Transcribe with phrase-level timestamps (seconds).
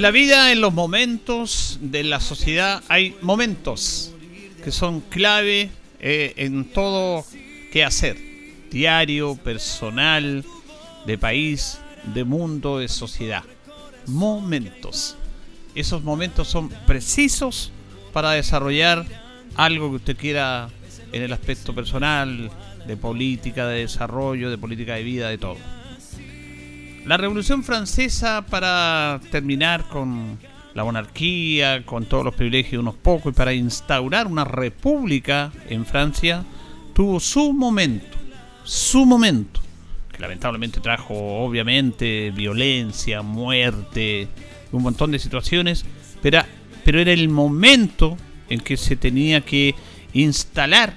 [0.00, 4.14] En la vida, en los momentos de la sociedad, hay momentos
[4.64, 5.70] que son clave
[6.00, 7.22] eh, en todo
[7.70, 8.16] que hacer.
[8.70, 10.42] Diario, personal,
[11.04, 11.80] de país,
[12.14, 13.42] de mundo, de sociedad.
[14.06, 15.18] Momentos.
[15.74, 17.70] Esos momentos son precisos
[18.14, 19.04] para desarrollar
[19.54, 20.70] algo que usted quiera
[21.12, 22.50] en el aspecto personal,
[22.86, 25.58] de política, de desarrollo, de política de vida, de todo.
[27.06, 30.38] La Revolución Francesa para terminar con
[30.74, 35.86] la monarquía, con todos los privilegios de unos pocos y para instaurar una república en
[35.86, 36.44] Francia,
[36.94, 38.16] tuvo su momento,
[38.64, 39.60] su momento,
[40.12, 44.28] que lamentablemente trajo obviamente violencia, muerte,
[44.70, 45.84] un montón de situaciones,
[46.22, 46.42] pero,
[46.84, 48.16] pero era el momento
[48.48, 49.74] en que se tenía que
[50.12, 50.94] instalar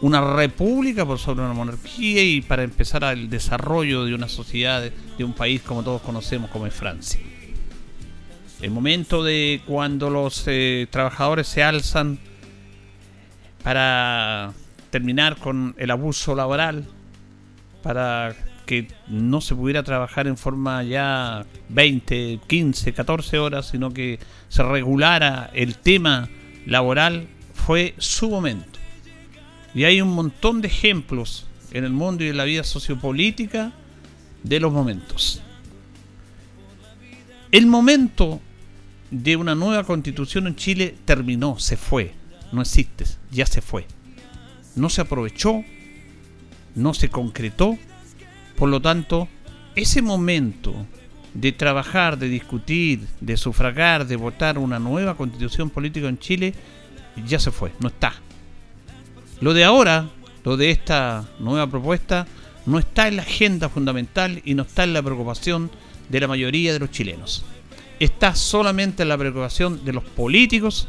[0.00, 5.24] una república por sobre una monarquía y para empezar al desarrollo de una sociedad, de
[5.24, 7.20] un país como todos conocemos como es Francia.
[8.60, 12.18] El momento de cuando los eh, trabajadores se alzan
[13.62, 14.52] para
[14.90, 16.84] terminar con el abuso laboral,
[17.82, 24.18] para que no se pudiera trabajar en forma ya 20, 15, 14 horas, sino que
[24.48, 26.28] se regulara el tema
[26.66, 28.75] laboral, fue su momento
[29.76, 33.74] y hay un montón de ejemplos en el mundo y en la vida sociopolítica
[34.42, 35.42] de los momentos.
[37.52, 38.40] El momento
[39.10, 42.14] de una nueva constitución en Chile terminó, se fue,
[42.52, 43.86] no existe, ya se fue.
[44.76, 45.62] No se aprovechó,
[46.74, 47.76] no se concretó,
[48.56, 49.28] por lo tanto,
[49.74, 50.74] ese momento
[51.34, 56.54] de trabajar, de discutir, de sufragar, de votar una nueva constitución política en Chile,
[57.26, 58.14] ya se fue, no está.
[59.40, 60.08] Lo de ahora,
[60.44, 62.26] lo de esta nueva propuesta,
[62.64, 65.70] no está en la agenda fundamental y no está en la preocupación
[66.08, 67.44] de la mayoría de los chilenos.
[68.00, 70.88] Está solamente en la preocupación de los políticos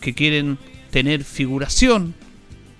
[0.00, 0.58] que quieren
[0.90, 2.14] tener figuración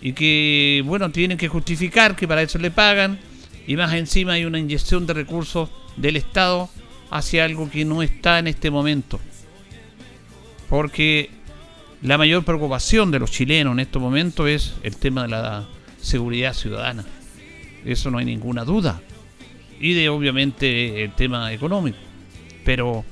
[0.01, 3.19] y que, bueno, tienen que justificar que para eso le pagan
[3.67, 6.71] y más encima hay una inyección de recursos del Estado
[7.11, 9.21] hacia algo que no está en este momento.
[10.69, 11.31] Porque
[12.03, 15.69] la mayor preocupación de los chilenos en estos momentos es el tema de la
[16.01, 17.05] seguridad ciudadana.
[17.85, 19.01] Eso no hay ninguna duda.
[19.81, 21.99] Y de obviamente el tema económico.
[22.65, 23.05] Pero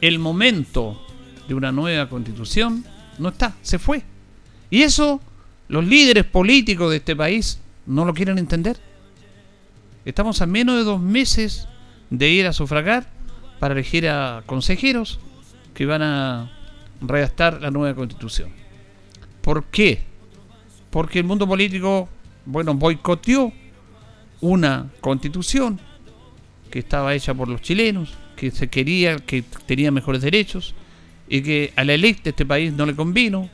[0.00, 1.02] el momento
[1.48, 2.84] de una nueva constitución
[3.18, 4.02] no está, se fue.
[4.70, 5.20] Y eso
[5.68, 8.76] los líderes políticos de este país no lo quieren entender.
[10.04, 11.68] Estamos a menos de dos meses
[12.10, 13.08] de ir a sufragar
[13.58, 15.18] para elegir a consejeros
[15.74, 16.55] que van a
[17.00, 18.50] redactar la nueva constitución.
[19.40, 20.00] ¿Por qué?
[20.90, 22.08] Porque el mundo político,
[22.44, 23.52] bueno, boicoteó
[24.40, 25.80] una constitución
[26.70, 30.74] que estaba hecha por los chilenos, que se quería, que tenía mejores derechos,
[31.28, 33.48] y que a la élite de este país no le convino,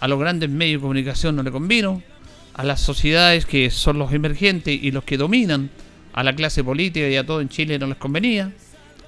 [0.00, 2.02] a los grandes medios de comunicación no le convino,
[2.54, 5.70] a las sociedades que son los emergentes y los que dominan,
[6.12, 8.52] a la clase política y a todo en Chile no les convenía.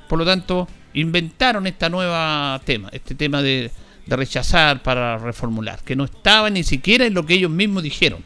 [0.08, 3.70] Por lo tanto, inventaron esta nueva tema, este tema de,
[4.06, 8.24] rechazar para reformular, que no estaba ni siquiera en lo que ellos mismos dijeron.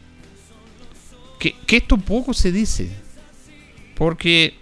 [1.39, 2.89] Que, que esto poco se dice,
[3.95, 4.55] porque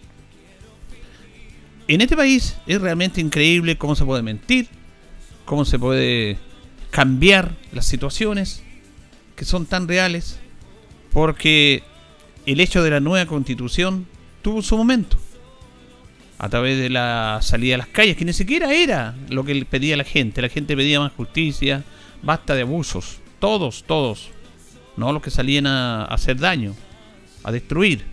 [1.88, 4.68] en este país es realmente increíble cómo se puede mentir,
[5.46, 6.38] cómo se puede
[6.90, 8.64] cambiar las situaciones
[9.36, 10.40] que son tan reales,
[11.12, 11.84] porque
[12.46, 14.08] el hecho de la nueva constitución
[14.42, 15.18] tuvo su momento.
[16.44, 19.96] A través de la salida a las calles, que ni siquiera era lo que pedía
[19.96, 20.42] la gente.
[20.42, 21.84] La gente pedía más justicia,
[22.24, 23.20] basta de abusos.
[23.38, 24.32] Todos, todos.
[24.98, 26.74] No los que salían a hacer daño,
[27.44, 28.06] a destruir.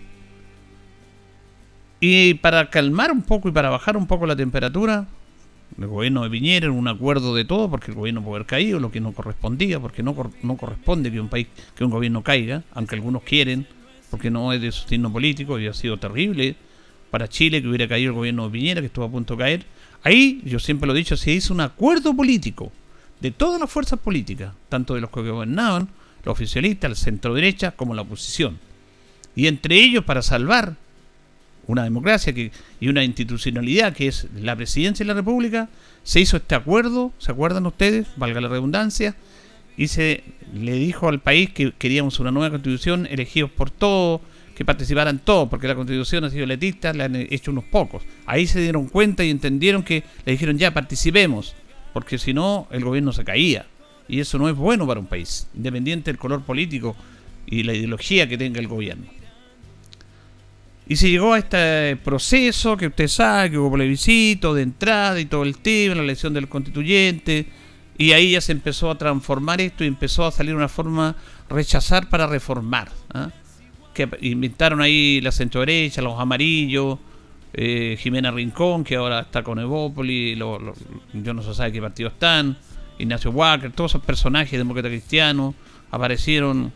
[1.99, 5.07] Y para calmar un poco y para bajar un poco la temperatura,
[5.75, 9.01] el gobierno de un acuerdo de todo, porque el gobierno puede haber caído, lo que
[9.01, 13.23] no correspondía, porque no, no corresponde que un país, que un gobierno caiga, aunque algunos
[13.23, 13.65] quieren,
[14.11, 16.55] porque no es de su signo político y ha sido terrible
[17.11, 19.65] para Chile que hubiera caído el gobierno de Piñera, que estuvo a punto de caer.
[20.03, 22.71] Ahí, yo siempre lo he dicho, se hizo un acuerdo político
[23.19, 25.89] de todas las fuerzas políticas, tanto de los que gobernaban,
[26.23, 28.57] los oficialistas, la centro derecha, como la oposición.
[29.35, 30.75] Y entre ellos, para salvar
[31.67, 32.33] una democracia
[32.79, 35.69] y una institucionalidad que es la presidencia de la República,
[36.03, 38.07] se hizo este acuerdo, ¿se acuerdan ustedes?
[38.15, 39.15] Valga la redundancia,
[39.77, 40.23] y se
[40.53, 44.21] le dijo al país que queríamos una nueva constitución elegidos por todos,
[44.59, 48.03] que participaran todos, porque la constitución ha sido letista, le han hecho unos pocos.
[48.25, 51.55] Ahí se dieron cuenta y entendieron que le dijeron ya participemos,
[51.93, 53.67] porque si no el gobierno se caía.
[54.09, 56.93] Y eso no es bueno para un país, independiente del color político
[57.45, 59.05] y la ideología que tenga el gobierno.
[60.89, 65.25] Y se llegó a este proceso que usted sabe, que hubo plebiscito de entrada y
[65.25, 67.47] todo el tema, la elección del constituyente.
[67.97, 71.15] Y ahí ya se empezó a transformar esto y empezó a salir una forma
[71.47, 72.91] rechazar para reformar.
[73.13, 73.29] ¿ah?
[73.99, 76.99] Que inventaron ahí la centro derecha, los amarillos,
[77.51, 82.57] eh, Jimena Rincón, que ahora está con Evópoli, yo no sé sabe qué partido están,
[82.97, 85.53] Ignacio Walker, todos esos personajes demócratas cristianos,
[85.91, 86.71] aparecieron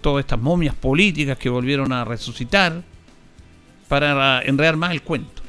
[0.00, 2.82] todas estas momias políticas que volvieron a resucitar
[3.86, 5.42] para enredar más el cuento.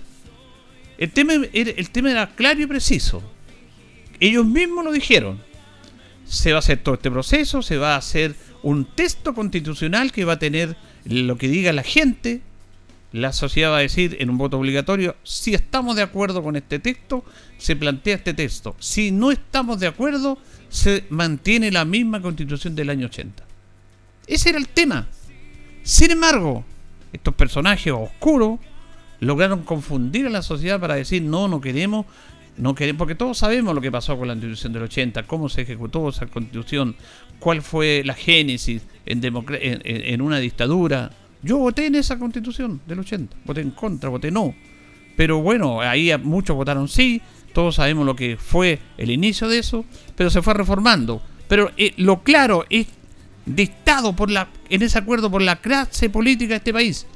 [0.97, 3.23] El tema, el tema era claro y preciso.
[4.19, 5.39] Ellos mismos lo dijeron.
[6.25, 10.25] Se va a hacer todo este proceso, se va a hacer un texto constitucional que
[10.25, 12.41] va a tener lo que diga la gente.
[13.11, 16.79] La sociedad va a decir en un voto obligatorio, si estamos de acuerdo con este
[16.79, 17.23] texto,
[17.59, 18.75] se plantea este texto.
[18.79, 20.39] Si no estamos de acuerdo,
[20.69, 23.43] se mantiene la misma constitución del año 80.
[24.25, 25.07] Ese era el tema.
[25.83, 26.65] Sin embargo,
[27.11, 28.59] estos personajes oscuros
[29.19, 32.05] lograron confundir a la sociedad para decir no, no queremos,
[32.57, 35.61] no queremos, porque todos sabemos lo que pasó con la constitución del 80, cómo se
[35.61, 36.95] ejecutó esa constitución,
[37.39, 41.11] cuál fue la génesis en, en, una dictadura.
[41.41, 44.53] Yo voté en esa constitución del 80, voté en contra, voté no.
[45.17, 47.21] Pero bueno, ahí muchos votaron sí,
[47.53, 49.85] todos sabemos lo que fue el inicio de eso,
[50.15, 51.21] pero se fue reformando.
[51.47, 52.87] Pero eh, lo claro es
[53.45, 57.07] dictado por la, en ese acuerdo por la clase política de este país.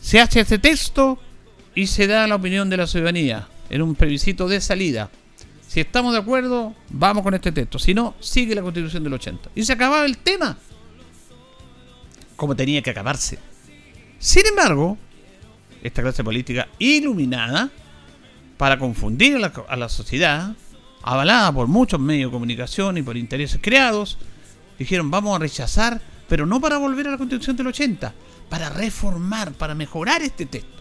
[0.00, 1.18] Se hace este texto
[1.74, 5.10] y se da la opinión de la ciudadanía en un plebiscito de salida.
[5.66, 7.78] Si estamos de acuerdo, vamos con este texto.
[7.78, 9.50] Si no, sigue la constitución del 80.
[9.54, 10.56] Y se acababa el tema.
[12.36, 13.38] Como tenía que acabarse.
[14.18, 14.96] Sin embargo,
[15.82, 17.70] esta clase política iluminada,
[18.56, 20.54] para confundir a la, a la sociedad,
[21.02, 24.18] avalada por muchos medios de comunicación y por intereses creados,
[24.78, 28.14] dijeron vamos a rechazar, pero no para volver a la constitución del 80,
[28.48, 30.77] para reformar, para mejorar este texto.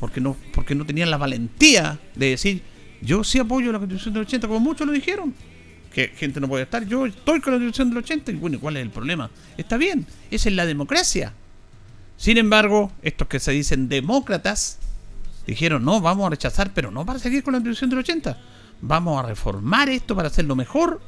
[0.00, 2.62] Porque no, porque no tenían la valentía de decir,
[3.02, 5.34] yo sí apoyo la constitución del 80, como muchos lo dijeron.
[5.94, 8.76] Que gente no puede estar, yo estoy con la constitución del 80, y bueno, ¿cuál
[8.76, 9.30] es el problema?
[9.56, 11.34] Está bien, esa es la democracia.
[12.16, 14.78] Sin embargo, estos que se dicen demócratas,
[15.46, 18.38] dijeron, no, vamos a rechazar, pero no para seguir con la constitución del 80.
[18.82, 21.00] Vamos a reformar esto para hacerlo mejor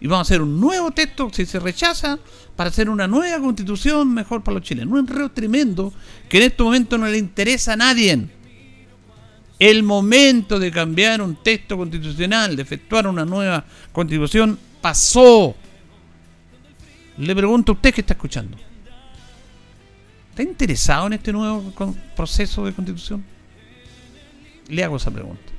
[0.00, 2.18] y vamos a hacer un nuevo texto si se rechaza
[2.56, 4.92] para hacer una nueva constitución mejor para los chilenos.
[4.92, 5.92] Un enredo tremendo
[6.28, 8.28] que en este momento no le interesa a nadie.
[9.58, 15.54] El momento de cambiar un texto constitucional, de efectuar una nueva constitución, pasó.
[17.16, 18.56] Le pregunto a usted que está escuchando.
[20.30, 21.72] ¿Está interesado en este nuevo
[22.14, 23.24] proceso de constitución?
[24.68, 25.52] Le hago esa pregunta.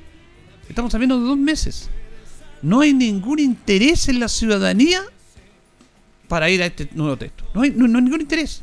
[0.68, 1.90] Estamos hablando de dos meses
[2.62, 5.02] no hay ningún interés en la ciudadanía
[6.28, 7.44] para ir a este nuevo texto.
[7.54, 8.62] No hay, ningún interés.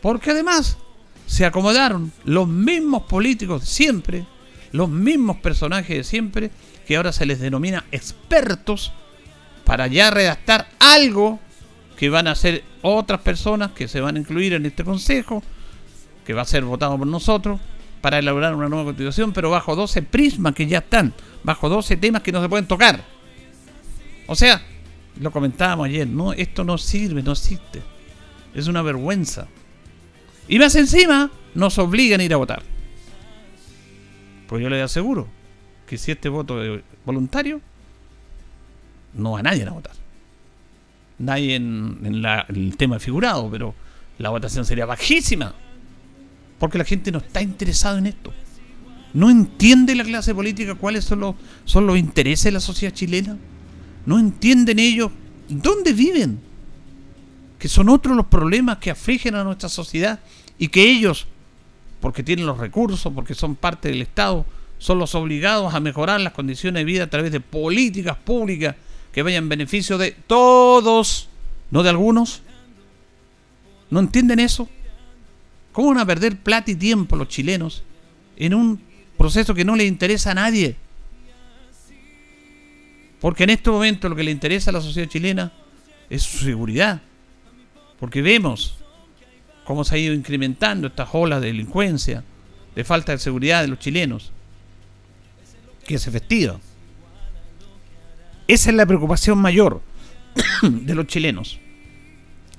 [0.00, 0.78] Porque además
[1.26, 4.26] se acomodaron los mismos políticos siempre,
[4.72, 6.50] los mismos personajes de siempre,
[6.86, 8.92] que ahora se les denomina expertos,
[9.64, 11.38] para ya redactar algo
[11.98, 15.42] que van a hacer otras personas que se van a incluir en este consejo,
[16.24, 17.60] que va a ser votado por nosotros,
[18.00, 22.22] para elaborar una nueva constitución, pero bajo 12 prismas que ya están, bajo 12 temas
[22.22, 23.02] que no se pueden tocar.
[24.26, 24.62] O sea,
[25.20, 27.82] lo comentábamos ayer, no, esto no sirve, no existe.
[28.54, 29.48] Es una vergüenza.
[30.48, 32.62] Y más encima, nos obligan a ir a votar.
[34.48, 35.28] Pues yo le aseguro
[35.86, 37.60] que si este voto es voluntario,
[39.14, 39.94] no va nadie a votar.
[41.18, 41.98] Nadie en,
[42.48, 43.74] el tema figurado, pero
[44.18, 45.54] la votación sería bajísima.
[46.58, 48.32] Porque la gente no está interesada en esto.
[49.12, 53.36] No entiende la clase política cuáles son los, son los intereses de la sociedad chilena.
[54.06, 55.10] No entienden ellos
[55.48, 56.40] dónde viven.
[57.58, 60.20] Que son otros los problemas que afligen a nuestra sociedad
[60.58, 61.26] y que ellos,
[62.00, 64.46] porque tienen los recursos, porque son parte del Estado,
[64.78, 68.76] son los obligados a mejorar las condiciones de vida a través de políticas públicas
[69.12, 71.28] que vayan en beneficio de todos,
[71.70, 72.42] no de algunos.
[73.90, 74.68] ¿No entienden eso?
[75.72, 77.82] ¿Cómo van a perder plata y tiempo los chilenos
[78.36, 78.80] en un
[79.16, 80.76] proceso que no le interesa a nadie?
[83.20, 85.52] Porque en este momento lo que le interesa a la sociedad chilena
[86.08, 87.02] es su seguridad.
[87.98, 88.77] Porque vemos
[89.68, 92.24] cómo se ha ido incrementando esta ola de delincuencia,
[92.74, 94.32] de falta de seguridad de los chilenos,
[95.86, 96.58] que es efectiva.
[98.46, 99.82] Esa es la preocupación mayor
[100.62, 101.60] de los chilenos.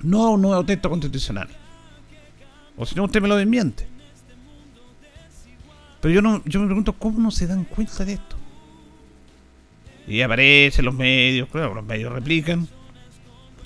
[0.04, 1.48] No un nuevo texto constitucional.
[2.76, 3.88] O si no, usted me lo desmiente.
[6.00, 8.36] Pero yo, no, yo me pregunto cómo no se dan cuenta de esto.
[10.06, 12.68] Y aparecen los medios, claro, los medios replican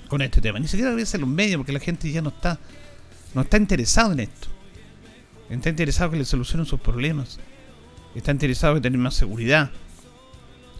[0.07, 0.57] con este tema.
[0.57, 2.57] Ni siquiera aparecen los medios porque la gente ya no está,
[3.35, 4.47] no está interesado en esto.
[5.49, 7.37] Está interesado que le solucionen sus problemas.
[8.15, 9.69] Está interesado en tener más seguridad.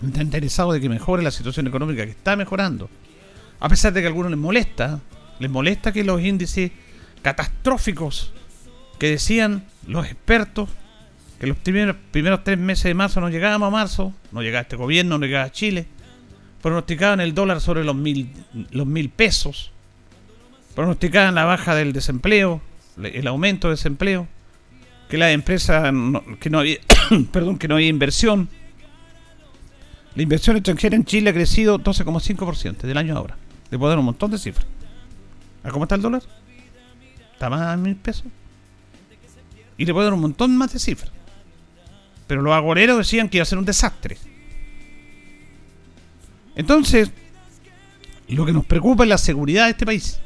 [0.04, 2.90] Está interesado de que mejore la situación económica que está mejorando.
[3.60, 5.02] A pesar de que a algunos les molesta,
[5.40, 6.72] les molesta que los índices
[7.22, 8.32] catastróficos
[8.98, 10.70] que decían los expertos
[11.40, 14.78] que los primeros, primeros tres meses de marzo no llegábamos a marzo, no llegaba este
[14.78, 15.86] gobierno, no llegaba a Chile,
[16.62, 18.32] pronosticaban el dólar sobre los mil,
[18.72, 19.72] los mil pesos,
[20.76, 22.62] pronosticaban la baja del desempleo,
[23.02, 24.28] el aumento del desempleo,
[25.10, 25.92] que la empresa
[26.40, 26.78] que no había,
[27.32, 28.50] perdón, que no había inversión,
[30.16, 33.38] la inversión extranjera en Chile ha crecido 12,5% del año ahora.
[33.70, 34.66] Le puedo dar un montón de cifras.
[35.64, 36.22] ¿A cómo está el dólar?
[37.34, 38.26] Está más de mil pesos.
[39.78, 41.12] Y le puedo dar un montón más de cifras.
[42.28, 44.18] Pero los agoreros decían que iba a ser un desastre.
[46.56, 47.12] Entonces,
[48.30, 50.20] lo que nos preocupa es la seguridad de este país.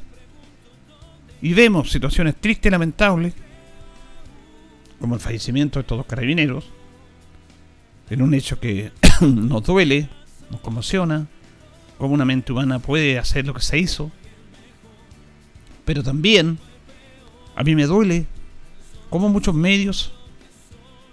[1.42, 3.34] Y vemos situaciones tristes y lamentables,
[5.00, 6.66] como el fallecimiento de estos dos carabineros,
[8.10, 8.92] en un hecho que
[9.22, 10.10] nos duele,
[10.52, 11.28] nos conmociona,
[11.98, 14.12] cómo una mente humana puede hacer lo que se hizo.
[15.86, 16.58] Pero también
[17.56, 18.26] a mí me duele
[19.10, 20.14] cómo muchos medios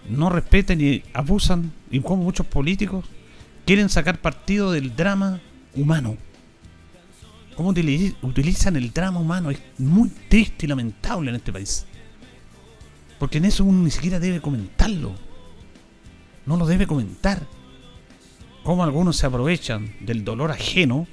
[0.08, 3.04] no respetan y abusan y cómo muchos políticos
[3.64, 5.40] quieren sacar partido del drama
[5.74, 6.16] humano.
[7.56, 9.50] Cómo utilizan el drama humano.
[9.50, 11.86] Es muy triste y lamentable en este país.
[13.18, 15.14] Porque en eso uno ni siquiera debe comentarlo.
[16.44, 17.46] No lo debe comentar
[18.62, 21.06] cómo algunos se aprovechan del dolor ajeno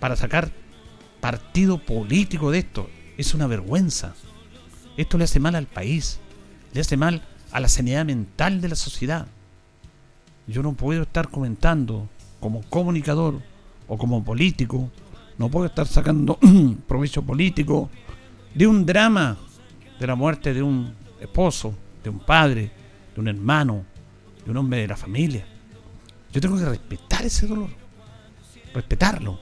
[0.00, 0.50] para sacar
[1.20, 2.88] partido político de esto.
[3.18, 4.14] Es una vergüenza.
[4.96, 6.20] Esto le hace mal al país,
[6.72, 9.26] le hace mal a la sanidad mental de la sociedad.
[10.46, 12.08] Yo no puedo estar comentando
[12.40, 13.42] como comunicador
[13.88, 14.90] o como político,
[15.38, 16.38] no puedo estar sacando
[16.88, 17.90] provecho político
[18.54, 19.36] de un drama
[19.98, 22.70] de la muerte de un esposo, de un padre,
[23.14, 23.84] de un hermano,
[24.44, 25.44] de un hombre de la familia.
[26.32, 27.70] Yo tengo que respetar ese dolor,
[28.74, 29.40] respetarlo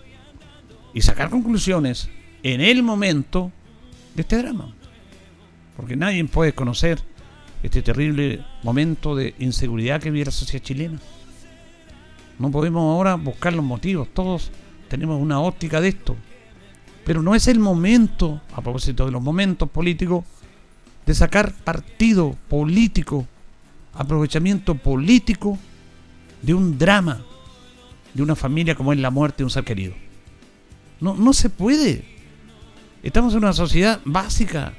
[0.93, 2.09] y sacar conclusiones
[2.43, 3.51] en el momento
[4.15, 4.73] de este drama.
[5.77, 7.03] Porque nadie puede conocer
[7.63, 10.99] este terrible momento de inseguridad que vive la sociedad chilena.
[12.39, 14.51] No podemos ahora buscar los motivos, todos
[14.95, 16.15] tenemos una óptica de esto.
[17.05, 20.25] Pero no es el momento, a propósito de los momentos políticos,
[21.05, 23.27] de sacar partido político,
[23.93, 25.59] aprovechamiento político
[26.43, 27.25] de un drama
[28.15, 29.95] de una familia como es la muerte de un ser querido.
[31.01, 32.05] No, no se puede.
[33.03, 34.75] Estamos en una sociedad básica.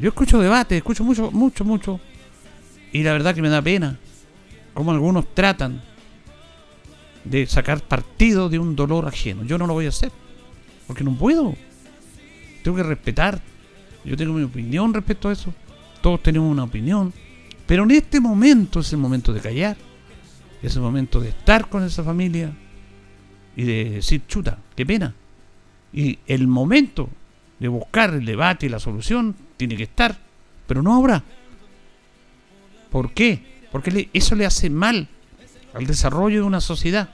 [0.00, 2.00] Yo escucho debate, escucho mucho, mucho, mucho.
[2.92, 4.00] Y la verdad que me da pena
[4.74, 5.80] cómo algunos tratan
[7.24, 9.44] de sacar partido de un dolor ajeno.
[9.44, 10.12] Yo no lo voy a hacer.
[10.86, 11.54] Porque no puedo.
[12.62, 13.40] Tengo que respetar.
[14.04, 15.52] Yo tengo mi opinión respecto a eso.
[16.02, 17.12] Todos tenemos una opinión.
[17.66, 19.76] Pero en este momento es el momento de callar
[20.66, 22.50] es el momento de estar con esa familia
[23.54, 25.14] y de decir, chuta, qué pena.
[25.92, 27.10] Y el momento
[27.60, 30.18] de buscar el debate y la solución tiene que estar,
[30.66, 31.22] pero no ahora.
[32.90, 33.66] ¿Por qué?
[33.70, 35.06] Porque eso le hace mal
[35.74, 37.10] al desarrollo de una sociedad.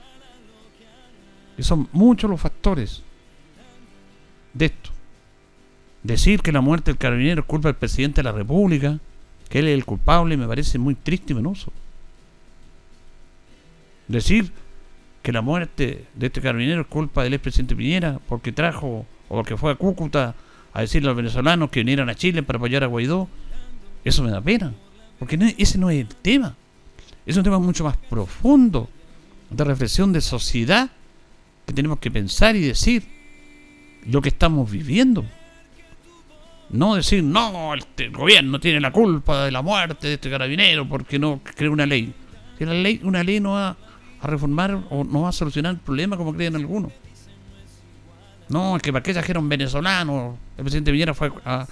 [1.57, 3.03] Y son muchos los factores
[4.53, 4.91] de esto.
[6.03, 8.99] Decir que la muerte del carabinero es culpa del presidente de la República,
[9.49, 11.71] que él es el culpable, me parece muy triste y menoso
[14.11, 14.51] decir
[15.23, 19.57] que la muerte de este carabinero es culpa del expresidente Piñera porque trajo o porque
[19.57, 20.35] fue a Cúcuta
[20.73, 23.27] a decirle a los venezolanos que vinieran a Chile para apoyar a Guaidó.
[24.03, 24.73] Eso me da pena,
[25.19, 26.55] porque ese no es el tema.
[27.31, 28.89] Es un tema mucho más profundo
[29.49, 30.89] de reflexión de sociedad
[31.65, 33.03] que tenemos que pensar y decir
[34.05, 35.23] lo que estamos viviendo.
[36.71, 40.85] No decir, no, este, el gobierno tiene la culpa de la muerte de este carabinero
[40.89, 42.13] porque no creó una ley.
[42.57, 43.77] Si la ley, una ley no va
[44.19, 46.91] a reformar o no va a solucionar el problema como creen algunos.
[48.49, 50.35] No, es que para qué trajeron venezolanos.
[50.57, 51.65] El presidente Villera fue a,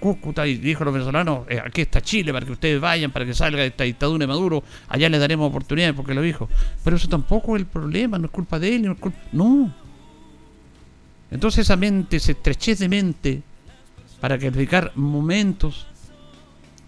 [0.00, 3.24] Cúcuta y dijo a los venezolanos, eh, aquí está Chile para que ustedes vayan, para
[3.24, 6.48] que salga esta dictadura de Maduro, allá les daremos oportunidades porque lo dijo.
[6.82, 9.18] Pero eso tampoco es el problema, no es culpa de él, no es culpa...
[9.32, 9.74] No.
[11.30, 13.42] Entonces esa mente, esa estrechez de mente,
[14.20, 15.86] para calificar momentos,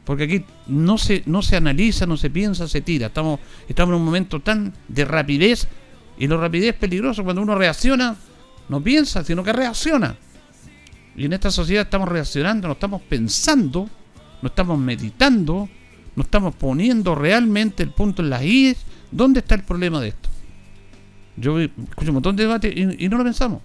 [0.05, 3.09] porque aquí no se, no se analiza, no se piensa, se tira.
[3.09, 5.69] Estamos, estamos en un momento tan de rapidez,
[6.19, 8.17] y la rapidez es peligroso cuando uno reacciona,
[8.69, 10.17] no piensa, sino que reacciona.
[11.16, 13.88] Y en esta sociedad estamos reaccionando, no estamos pensando,
[14.42, 15.68] no estamos meditando,
[16.14, 18.78] no estamos poniendo realmente el punto en las IES.
[19.11, 20.28] ¿Dónde está el problema de esto?
[21.37, 23.62] Yo escucho un montón de debates y no lo pensamos.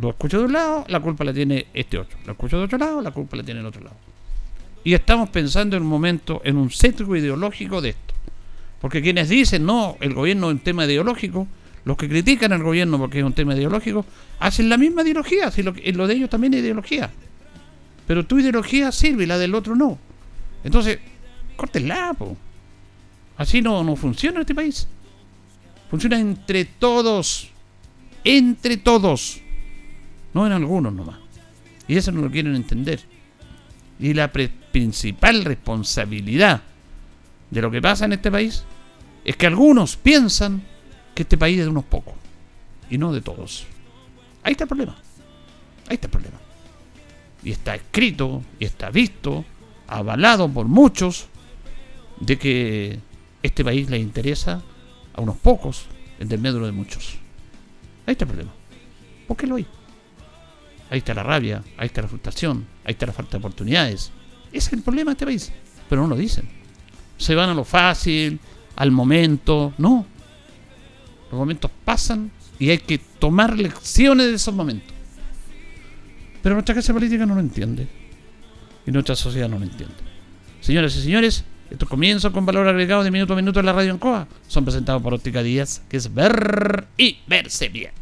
[0.00, 2.18] Lo escucho de un lado, la culpa la tiene este otro.
[2.24, 3.96] Lo escucho de otro lado, la culpa la tiene el otro lado.
[4.84, 8.14] Y estamos pensando en un momento, en un centro ideológico de esto.
[8.80, 11.46] Porque quienes dicen, no, el gobierno es un tema ideológico,
[11.84, 14.04] los que critican al gobierno porque es un tema ideológico,
[14.38, 17.10] hacen la misma ideología, si lo, lo de ellos también es ideología.
[18.06, 19.98] Pero tu ideología sirve y la del otro no.
[20.64, 20.98] Entonces,
[21.56, 22.36] córtenla, po.
[23.36, 24.86] Así no, no funciona este país.
[25.88, 27.50] Funciona entre todos.
[28.24, 29.40] Entre todos
[30.34, 31.18] no en algunos nomás.
[31.88, 33.00] Y eso no lo quieren entender.
[33.98, 36.62] Y la principal responsabilidad
[37.50, 38.64] de lo que pasa en este país
[39.24, 40.62] es que algunos piensan
[41.14, 42.14] que este país es de unos pocos
[42.88, 43.66] y no de todos.
[44.42, 44.96] Ahí está el problema.
[45.88, 46.38] Ahí está el problema.
[47.42, 49.44] Y está escrito y está visto,
[49.86, 51.26] avalado por muchos,
[52.18, 52.98] de que
[53.42, 54.62] este país le interesa
[55.14, 55.86] a unos pocos
[56.18, 57.16] en medio de muchos.
[58.06, 58.52] Ahí está el problema.
[59.26, 59.66] ¿Por qué lo hay?
[60.90, 64.10] ahí está la rabia, ahí está la frustración, ahí está la falta de oportunidades.
[64.52, 65.52] Ese es el problema de este país,
[65.88, 66.48] pero no lo dicen.
[67.16, 68.38] Se van a lo fácil,
[68.76, 70.04] al momento, no.
[71.30, 74.94] Los momentos pasan y hay que tomar lecciones de esos momentos.
[76.42, 77.88] Pero nuestra clase política no lo entiende.
[78.86, 79.94] Y nuestra sociedad no lo entiende.
[80.60, 83.92] Señoras y señores, estos comienzos con valor agregado de minuto a minuto en la radio
[83.92, 87.92] en Coa son presentados por Óptica Díaz, que es ver y verse bien.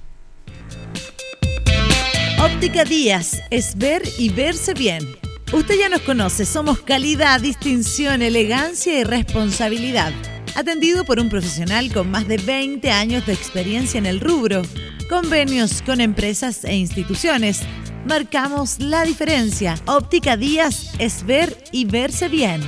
[2.40, 5.04] Óptica Díaz es ver y verse bien.
[5.52, 10.12] Usted ya nos conoce, somos calidad, distinción, elegancia y responsabilidad.
[10.54, 14.62] Atendido por un profesional con más de 20 años de experiencia en el rubro.
[15.08, 17.62] Convenios con empresas e instituciones.
[18.06, 19.76] Marcamos la diferencia.
[19.86, 22.60] Óptica Díaz es ver y verse bien.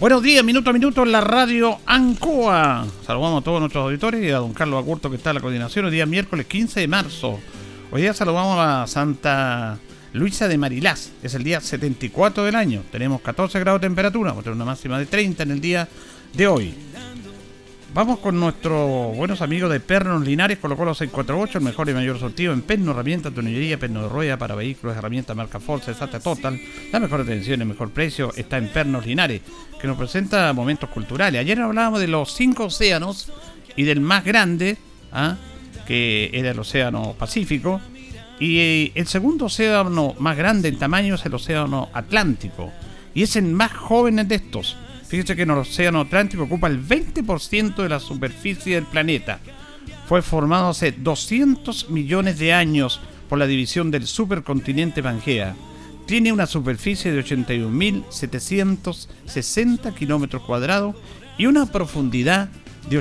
[0.00, 2.84] Buenos días, minuto a minuto en la radio Ancoa.
[3.06, 5.84] Saludamos a todos nuestros auditores y a don Carlos Acurto que está en la coordinación.
[5.84, 7.38] Hoy día miércoles 15 de marzo.
[7.92, 9.78] Hoy día saludamos a Santa
[10.12, 11.12] Luisa de Marilás.
[11.22, 12.82] Es el día 74 del año.
[12.90, 14.30] Tenemos 14 grados de temperatura.
[14.30, 15.88] Vamos a tener una máxima de 30 en el día
[16.34, 16.74] de hoy.
[17.94, 22.18] Vamos con nuestros buenos amigos de Pernos Linares, colocó los 648, el mejor y mayor
[22.18, 26.58] sortido en perno, herramienta, tonillería, perno de rueda para vehículos, herramienta marca Forza, exacta Total.
[26.90, 29.42] La mejor atención, el mejor precio está en Pernos Linares,
[29.78, 31.38] que nos presenta momentos culturales.
[31.38, 33.30] Ayer hablábamos de los cinco océanos
[33.76, 34.78] y del más grande,
[35.12, 35.36] ¿ah?
[35.86, 37.78] que era el Océano Pacífico.
[38.42, 42.72] Y eh, el segundo océano más grande en tamaño es el Océano Atlántico.
[43.14, 44.76] Y es el más joven de estos
[45.06, 49.38] Fíjese que el Océano Atlántico ocupa el 20% de la superficie del planeta.
[50.08, 55.54] Fue formado hace 200 millones de años por la división del supercontinente Pangea.
[56.06, 60.96] Tiene una superficie de 81.760 kilómetros cuadrados
[61.38, 62.48] y una profundidad
[62.88, 62.98] de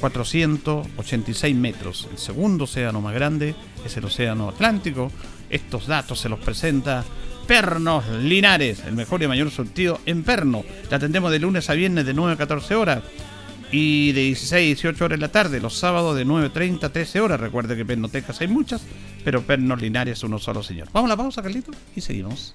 [0.00, 2.08] 8.486 metros.
[2.10, 5.10] El segundo océano más grande es el Océano Atlántico.
[5.50, 7.04] Estos datos se los presenta
[7.46, 10.64] Pernos Linares, el mejor y mayor surtido en Perno.
[10.90, 13.02] La atendemos de lunes a viernes de 9 a 14 horas
[13.72, 17.20] y de 16 a 18 horas en la tarde, los sábados de 9.30 a 13
[17.20, 17.40] horas.
[17.40, 18.82] Recuerde que pernotecas hay muchas,
[19.24, 20.88] pero Pernos Linares uno solo, señor.
[20.92, 22.54] Vamos a la pausa, Carlito, y seguimos.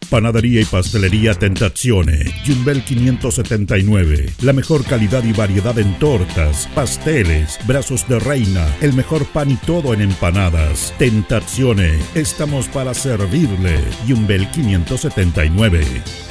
[0.11, 4.29] Panadería y pastelería Tentazione, Yumbel 579.
[4.41, 9.55] La mejor calidad y variedad en tortas, pasteles, brazos de reina, el mejor pan y
[9.55, 10.93] todo en empanadas.
[10.99, 13.79] Tentazione, estamos para servirle.
[14.05, 16.30] Yumbel 579.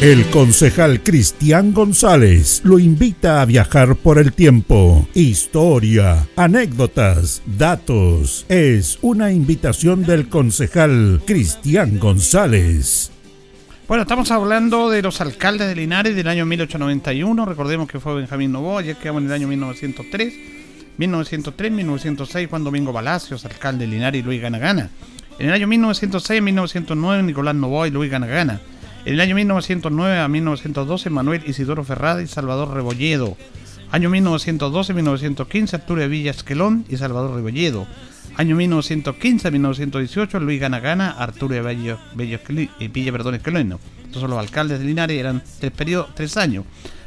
[0.00, 5.08] El concejal Cristian González lo invita a viajar por el tiempo.
[5.12, 8.46] Historia, anécdotas, datos.
[8.48, 13.10] Es una invitación del concejal Cristian González.
[13.88, 17.44] Bueno, estamos hablando de los alcaldes de Linares del año 1891.
[17.44, 20.34] Recordemos que fue Benjamín Novoa, ya quedamos en el año 1903.
[20.96, 24.90] 1903, 1906, Juan Domingo Palacios, alcalde de Linares y Luis Ganagana.
[25.40, 28.60] En el año 1906, 1909, Nicolás Novoa y Luis Ganagana.
[29.04, 33.36] En el año 1909 a 1912, Manuel Isidoro Ferrada y Salvador Rebolledo.
[33.90, 37.86] Año 1912-1915, Arturo Villa Esquelón y Salvador Rebolledo.
[38.36, 42.38] Año 1915 a 1918, Luis Ganagana, Arturo Bello, Bello
[42.92, 43.78] Villa Perdón Esquelón.
[44.04, 46.64] Estos los alcaldes de Linares, eran tres periodos, tres años.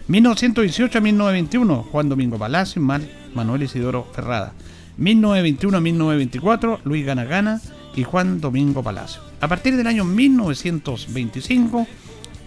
[0.07, 4.53] 1918 a 1921, Juan Domingo Palacio y Manuel Isidoro Ferrada.
[4.97, 7.61] 1921 a 1924, Luis Ganagana
[7.95, 9.30] y Juan Domingo Palacio.
[9.41, 11.87] A partir del año 1925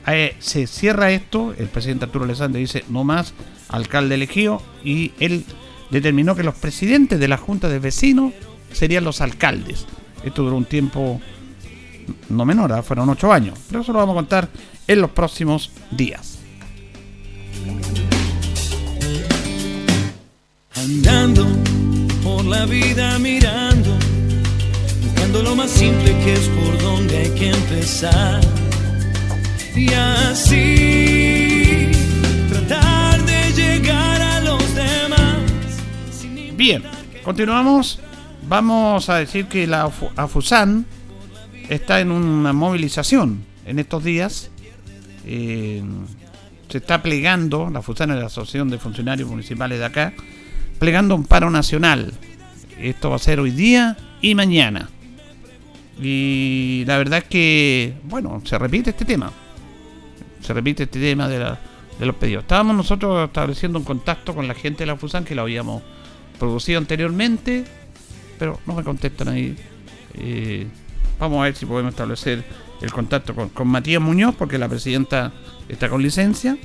[0.06, 3.34] eh, se cierra esto, el presidente Arturo Alessandro dice no más
[3.68, 5.44] alcalde elegido y él
[5.90, 8.32] determinó que los presidentes de la Junta de Vecinos
[8.72, 9.86] serían los alcaldes.
[10.24, 11.20] Esto duró un tiempo
[12.28, 12.82] no menor, ¿ah?
[12.82, 14.48] fueron ocho años, pero eso lo vamos a contar
[14.86, 16.38] en los próximos días.
[20.76, 21.46] Andando
[22.22, 24.03] por la vida mirando
[25.42, 28.40] lo más simple que es por donde hay que empezar.
[29.74, 31.88] Y así
[32.48, 35.40] tratar de llegar a los demás.
[36.56, 36.84] Bien,
[37.24, 37.98] continuamos.
[38.48, 40.86] Vamos a decir que la AFUSAN
[41.68, 44.50] está en una movilización en estos días.
[45.26, 45.82] Eh,
[46.68, 50.12] se está plegando, la FUSAN es la Asociación de Funcionarios Municipales de acá,
[50.78, 52.12] plegando un paro nacional.
[52.78, 54.90] Esto va a ser hoy día y mañana.
[56.00, 59.32] Y la verdad es que, bueno, se repite este tema.
[60.40, 61.58] Se repite este tema de, la,
[61.98, 62.44] de los pedidos.
[62.44, 65.82] Estábamos nosotros estableciendo un contacto con la gente de la FUSAN que lo habíamos
[66.38, 67.64] producido anteriormente,
[68.38, 69.56] pero no me contestan ahí.
[70.14, 70.66] Eh,
[71.18, 72.44] Vamos a ver si podemos establecer
[72.80, 75.32] el contacto con, Matías Muñoz, porque la presidenta
[75.68, 76.56] está con licencia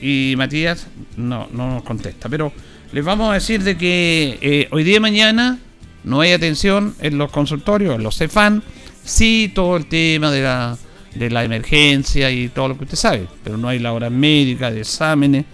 [0.00, 2.28] y Matías no, no nos contesta.
[2.28, 2.52] Pero
[2.92, 5.58] les vamos a decir de que eh, hoy día y mañana
[6.06, 8.62] no hay atención en los consultorios, en los CEFAN,
[9.04, 10.78] sí todo el tema de la,
[11.14, 14.70] de la emergencia y todo lo que usted sabe, pero no hay la hora médica,
[14.70, 15.44] de exámenes,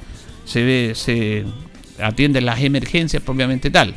[0.45, 1.45] se ve, se
[1.99, 3.95] atienden las emergencias propiamente tal.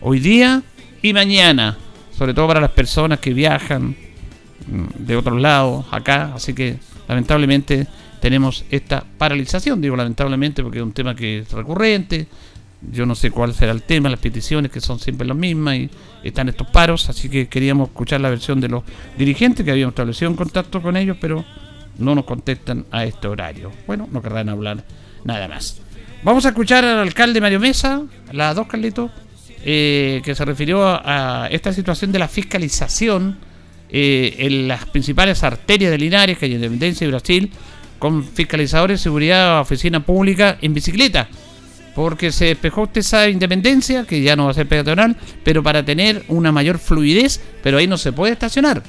[0.00, 0.62] Hoy día
[1.02, 1.78] y mañana,
[2.18, 3.94] sobre todo para las personas que viajan
[4.66, 7.86] mm, de otros lados acá, así que lamentablemente
[8.20, 12.26] tenemos esta paralización, digo lamentablemente porque es un tema que es recurrente,
[12.90, 15.90] yo no sé cuál será el tema, las peticiones que son siempre las mismas y
[16.24, 18.82] están estos paros, así que queríamos escuchar la versión de los
[19.16, 21.44] dirigentes que habíamos establecido un contacto con ellos, pero
[21.98, 23.70] no nos contestan a este horario.
[23.86, 24.84] Bueno, no querrán hablar
[25.24, 25.80] nada más.
[26.22, 29.10] Vamos a escuchar al alcalde Mario Mesa, las dos Carlitos,
[29.64, 33.38] eh, que se refirió a esta situación de la fiscalización
[33.90, 37.52] eh, en las principales arterias de Linares, que hay Independencia y Brasil,
[37.98, 41.28] con fiscalizadores de seguridad oficina pública en bicicleta
[41.94, 45.84] porque se despejó, usted sabe, Independencia, que ya no va a ser peatonal, pero para
[45.84, 48.82] tener una mayor fluidez, pero ahí no se puede estacionar,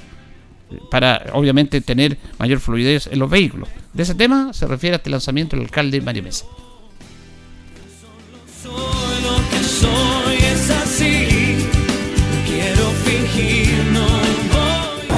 [0.90, 3.68] para obviamente tener mayor fluidez en los vehículos.
[3.94, 6.46] De ese tema se refiere a este lanzamiento el alcalde Mario Mesa.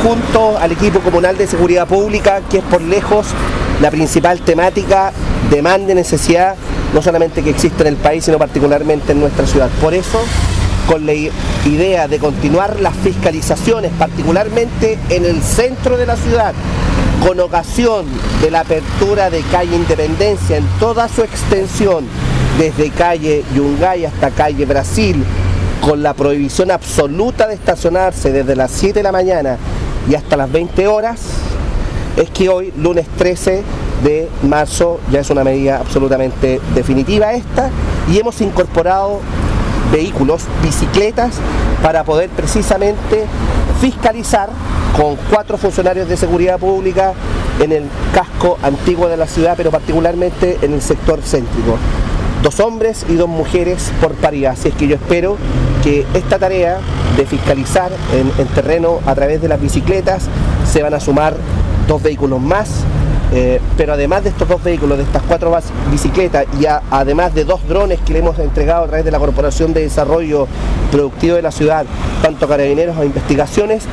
[0.03, 3.27] Junto al equipo comunal de seguridad pública, que es por lejos
[3.81, 5.11] la principal temática,
[5.49, 6.55] demanda y necesidad
[6.95, 9.69] no solamente que existe en el país, sino particularmente en nuestra ciudad.
[9.81, 10.17] Por eso,
[10.87, 16.53] con la idea de continuar las fiscalizaciones, particularmente en el centro de la ciudad,
[17.21, 18.05] con ocasión
[18.41, 22.05] de la apertura de calle Independencia en toda su extensión,
[22.57, 25.21] desde calle Yungay hasta calle Brasil,
[25.81, 29.57] con la prohibición absoluta de estacionarse desde las 7 de la mañana
[30.09, 31.19] y hasta las 20 horas,
[32.15, 33.63] es que hoy, lunes 13,
[34.03, 37.69] de marzo ya es una medida absolutamente definitiva esta
[38.11, 39.19] y hemos incorporado
[39.91, 41.35] vehículos, bicicletas,
[41.81, 43.25] para poder precisamente
[43.79, 44.49] fiscalizar
[44.97, 47.13] con cuatro funcionarios de seguridad pública
[47.59, 51.77] en el casco antiguo de la ciudad, pero particularmente en el sector céntrico.
[52.41, 54.53] Dos hombres y dos mujeres por paridad.
[54.53, 55.37] Así es que yo espero
[55.83, 56.79] que esta tarea
[57.17, 60.27] de fiscalizar en, en terreno a través de las bicicletas
[60.69, 61.35] se van a sumar
[61.87, 62.83] dos vehículos más
[63.31, 65.55] eh, pero además de estos dos vehículos, de estas cuatro
[65.91, 69.73] bicicletas y además de dos drones que le hemos entregado a través de la Corporación
[69.73, 70.47] de Desarrollo
[70.91, 71.85] Productivo de la ciudad,
[72.21, 73.83] tanto carabineros o investigaciones,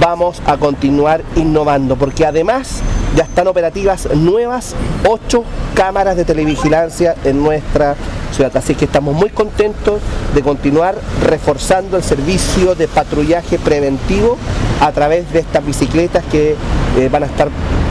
[0.00, 2.80] vamos a continuar innovando, porque además
[3.16, 4.74] ya están operativas nuevas
[5.08, 7.96] ocho cámaras de televigilancia en nuestra
[8.32, 8.56] ciudad.
[8.56, 10.00] Así que estamos muy contentos
[10.34, 14.36] de continuar reforzando el servicio de patrullaje preventivo
[14.80, 16.56] a través de estas bicicletas que
[16.98, 17.48] eh, van a estar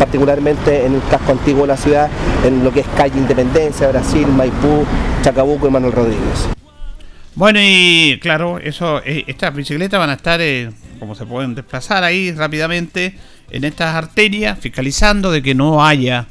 [0.08, 2.10] particularmente en el casco antiguo de la ciudad,
[2.46, 4.86] en lo que es calle Independencia, Brasil, Maipú,
[5.22, 6.48] Chacabuco y Manuel Rodríguez.
[7.36, 12.06] Bueno, y claro, eso, eh, estas bicicletas van a estar, eh, como se pueden desplazar
[12.06, 13.18] ahí rápidamente
[13.52, 16.28] en estas arterias, fiscalizando de que no haya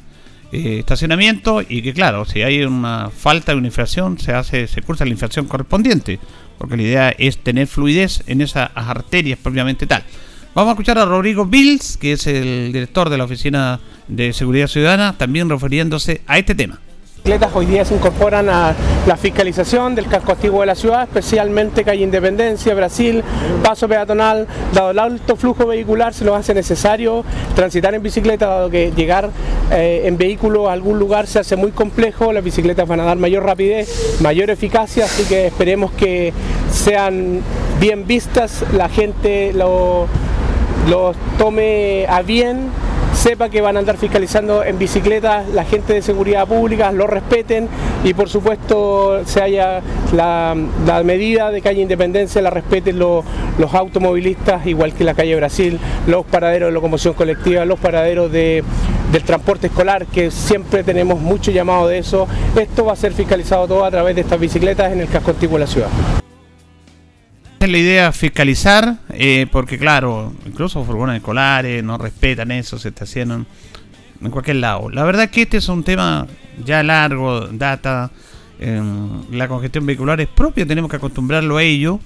[0.52, 5.04] estacionamiento y que claro, si hay una falta de una infracción, se hace, se cursa
[5.04, 6.18] la infracción correspondiente,
[6.56, 10.02] porque la idea es tener fluidez en esas arterias propiamente tal.
[10.56, 14.68] Vamos a escuchar a Rodrigo Bills, que es el director de la Oficina de Seguridad
[14.68, 16.80] Ciudadana, también refiriéndose a este tema.
[17.52, 18.74] Hoy día se incorporan a
[19.06, 23.22] la fiscalización del casco activo de la ciudad, especialmente calle Independencia, Brasil,
[23.62, 27.22] paso peatonal, dado el alto flujo vehicular se nos hace necesario
[27.54, 29.28] transitar en bicicleta, dado que llegar
[29.70, 33.18] eh, en vehículo a algún lugar se hace muy complejo, las bicicletas van a dar
[33.18, 36.32] mayor rapidez, mayor eficacia, así que esperemos que
[36.70, 37.42] sean
[37.78, 40.06] bien vistas, la gente lo
[40.88, 42.70] lo tome a bien,
[43.16, 47.68] sepa que van a andar fiscalizando en bicicleta la gente de seguridad pública, lo respeten
[48.04, 49.80] y por supuesto se haya
[50.12, 50.54] la,
[51.02, 53.24] medida de calle Independencia, la respeten los
[53.72, 58.62] automovilistas, igual que la calle Brasil, los paraderos de locomoción colectiva, los paraderos de,
[59.10, 62.28] del transporte escolar, que siempre tenemos mucho llamado de eso.
[62.54, 65.58] Esto va a ser fiscalizado todo a través de estas bicicletas en el casco antiguo
[65.58, 65.88] de la ciudad
[67.58, 73.46] es la idea fiscalizar, eh, porque claro, incluso furgones escolares no respetan eso, se estacionan
[74.20, 74.90] en cualquier lado.
[74.90, 76.26] La verdad que este es un tema
[76.64, 78.10] ya largo, data,
[78.58, 82.00] la congestión vehicular es propia, tenemos que acostumbrarlo a ello,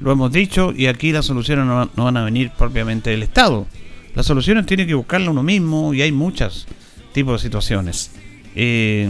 [0.00, 3.66] lo hemos dicho, y aquí las soluciones no, van a venir propiamente del Estado.
[4.14, 6.66] Las soluciones tiene que buscarla uno mismo y hay muchos
[7.12, 8.10] tipos de situaciones.
[8.54, 9.08] Eh,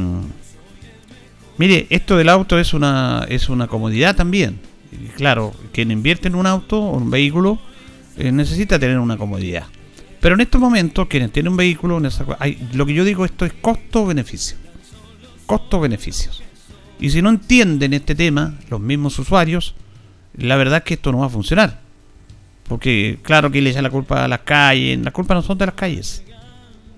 [1.58, 4.71] mire, esto del auto es una, es una comodidad también
[5.16, 7.58] claro, quien invierte en un auto o un vehículo
[8.16, 9.66] eh, necesita tener una comodidad.
[10.20, 12.00] Pero en estos momentos, quienes tienen un vehículo,
[12.38, 14.56] hay, lo que yo digo, esto es costo-beneficio.
[15.46, 16.42] Costo-beneficios.
[17.00, 19.74] Y si no entienden este tema, los mismos usuarios,
[20.36, 21.80] la verdad es que esto no va a funcionar.
[22.68, 25.66] Porque, claro que le echan la culpa a las calles, la culpa no son de
[25.66, 26.22] las calles.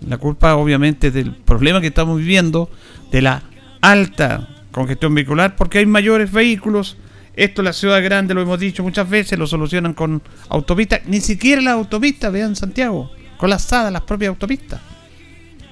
[0.06, 2.70] La culpa, obviamente, es del problema que estamos viviendo,
[3.10, 3.42] de la
[3.80, 6.98] alta congestión vehicular, porque hay mayores vehículos.
[7.36, 11.00] Esto la ciudad grande, lo hemos dicho muchas veces, lo solucionan con autopistas.
[11.06, 14.80] Ni siquiera las autopistas, vean Santiago, colapsadas las propias autopistas.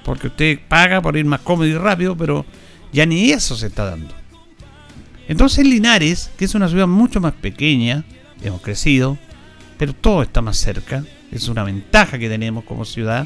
[0.03, 2.45] Porque usted paga por ir más cómodo y rápido, pero
[2.91, 4.13] ya ni eso se está dando.
[5.27, 8.03] Entonces Linares, que es una ciudad mucho más pequeña,
[8.41, 9.17] hemos crecido,
[9.77, 13.25] pero todo está más cerca, es una ventaja que tenemos como ciudad,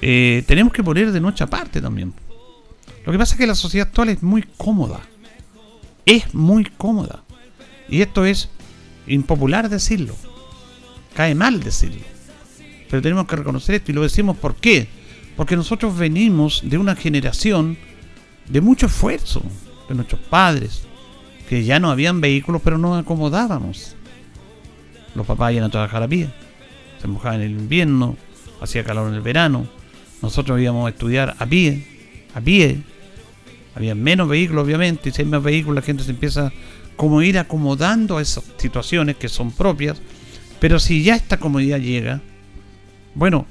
[0.00, 2.14] eh, tenemos que poner de nuestra parte también.
[3.04, 5.00] Lo que pasa es que la sociedad actual es muy cómoda,
[6.08, 7.22] es muy cómoda,
[7.88, 8.48] y esto es
[9.06, 10.14] impopular decirlo,
[11.14, 12.02] cae mal decirlo,
[12.88, 14.88] pero tenemos que reconocer esto y lo decimos ¿por qué?
[15.36, 17.76] Porque nosotros venimos de una generación
[18.48, 19.42] de mucho esfuerzo,
[19.88, 20.82] de nuestros padres,
[21.48, 23.94] que ya no habían vehículos, pero nos acomodábamos.
[25.14, 26.28] Los papás iban a trabajar a pie,
[27.00, 28.16] se mojaban en el invierno,
[28.60, 29.66] hacía calor en el verano,
[30.22, 31.86] nosotros íbamos a estudiar a pie,
[32.34, 32.82] a pie.
[33.78, 36.52] Había menos vehículos, obviamente, y si hay más vehículos, la gente se empieza
[36.96, 40.02] como ir acomodando a esas situaciones que son propias.
[40.58, 42.20] Pero si ya esta comodidad llega,
[43.14, 43.46] bueno,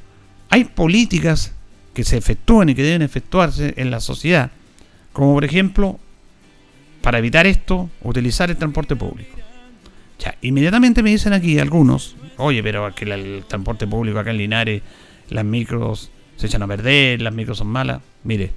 [0.50, 1.54] hay políticas
[1.94, 4.52] que se efectúan y que deben efectuarse en la sociedad,
[5.14, 5.98] como por ejemplo
[7.02, 9.38] para evitar esto, utilizar el transporte público.
[10.20, 14.82] Ya, inmediatamente me dicen aquí algunos, oye, pero que el transporte público acá en Linares,
[15.30, 18.02] las micros se echan a perder, las micros son malas.
[18.26, 18.52] Mire,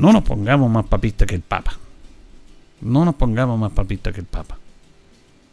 [0.00, 1.74] no nos pongamos más papistas que el Papa.
[2.80, 4.58] No nos pongamos más papistas que el Papa.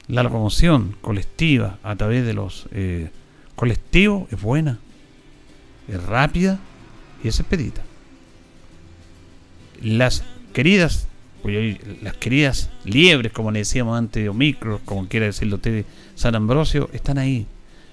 [0.07, 3.11] La locomoción colectiva a través de los eh,
[3.57, 4.79] colectivos es buena,
[5.89, 6.59] es rápida
[7.21, 7.81] y es expedita.
[9.81, 11.09] Las queridas,
[12.01, 15.83] las queridas liebres, como le decíamos antes, o micros, como quiera decirlo usted,
[16.15, 17.45] San Ambrosio, están ahí.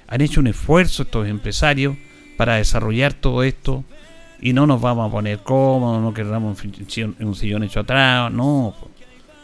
[0.06, 1.96] Han hecho un esfuerzo estos empresarios
[2.36, 3.84] para desarrollar todo esto
[4.44, 6.62] y no nos vamos a poner cómodos, no queramos
[7.18, 8.74] un sillón hecho atrás, no.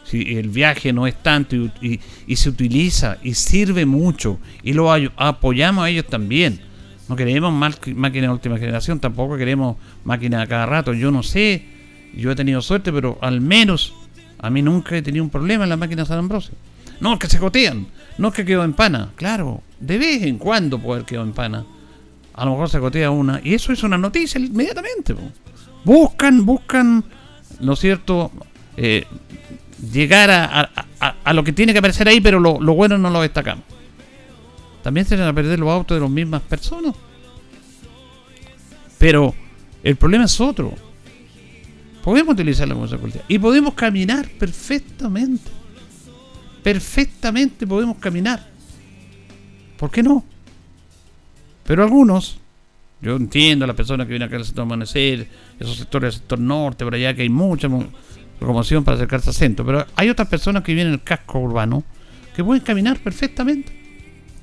[0.03, 1.99] Si el viaje no es tanto y,
[2.35, 6.61] se utiliza y sirve mucho y lo apoyamos a ellos también.
[7.09, 10.93] No queremos máquinas de última generación, tampoco queremos máquinas a cada rato.
[10.93, 11.65] Yo no sé
[12.15, 13.95] yo he tenido suerte, pero al menos
[14.37, 16.53] a mí nunca he tenido un problema en las máquinas San Ambrosio.
[16.99, 17.87] No, es que se gotean,
[18.19, 19.09] no es que quedó en pana.
[19.15, 21.65] Claro, de vez en cuando haber quedado en pana.
[22.33, 23.41] A lo mejor se gotea una.
[23.43, 25.15] Y eso es una noticia inmediatamente.
[25.83, 27.03] Buscan, buscan,
[27.59, 28.31] ¿no es cierto?
[28.77, 29.05] Eh,
[29.91, 30.69] llegar a,
[31.23, 33.65] a, lo que tiene que aparecer ahí, pero lo, lo bueno no lo destacamos.
[34.83, 36.95] También se van a perder los autos de las mismas personas.
[38.97, 39.33] Pero
[39.83, 40.75] el problema es otro
[42.03, 43.23] Podemos utilizar la colectiva.
[43.27, 45.51] Y podemos caminar perfectamente.
[46.63, 48.47] Perfectamente podemos caminar.
[49.77, 50.25] ¿Por qué no?
[51.71, 52.37] Pero algunos,
[53.01, 55.25] yo entiendo a las personas que vienen acá al sector amanecer,
[55.57, 57.69] esos sectores del sector norte, por allá que hay mucha
[58.41, 61.85] locomoción para acercarse al centro, pero hay otras personas que vienen en el casco urbano
[62.35, 63.71] que pueden caminar perfectamente,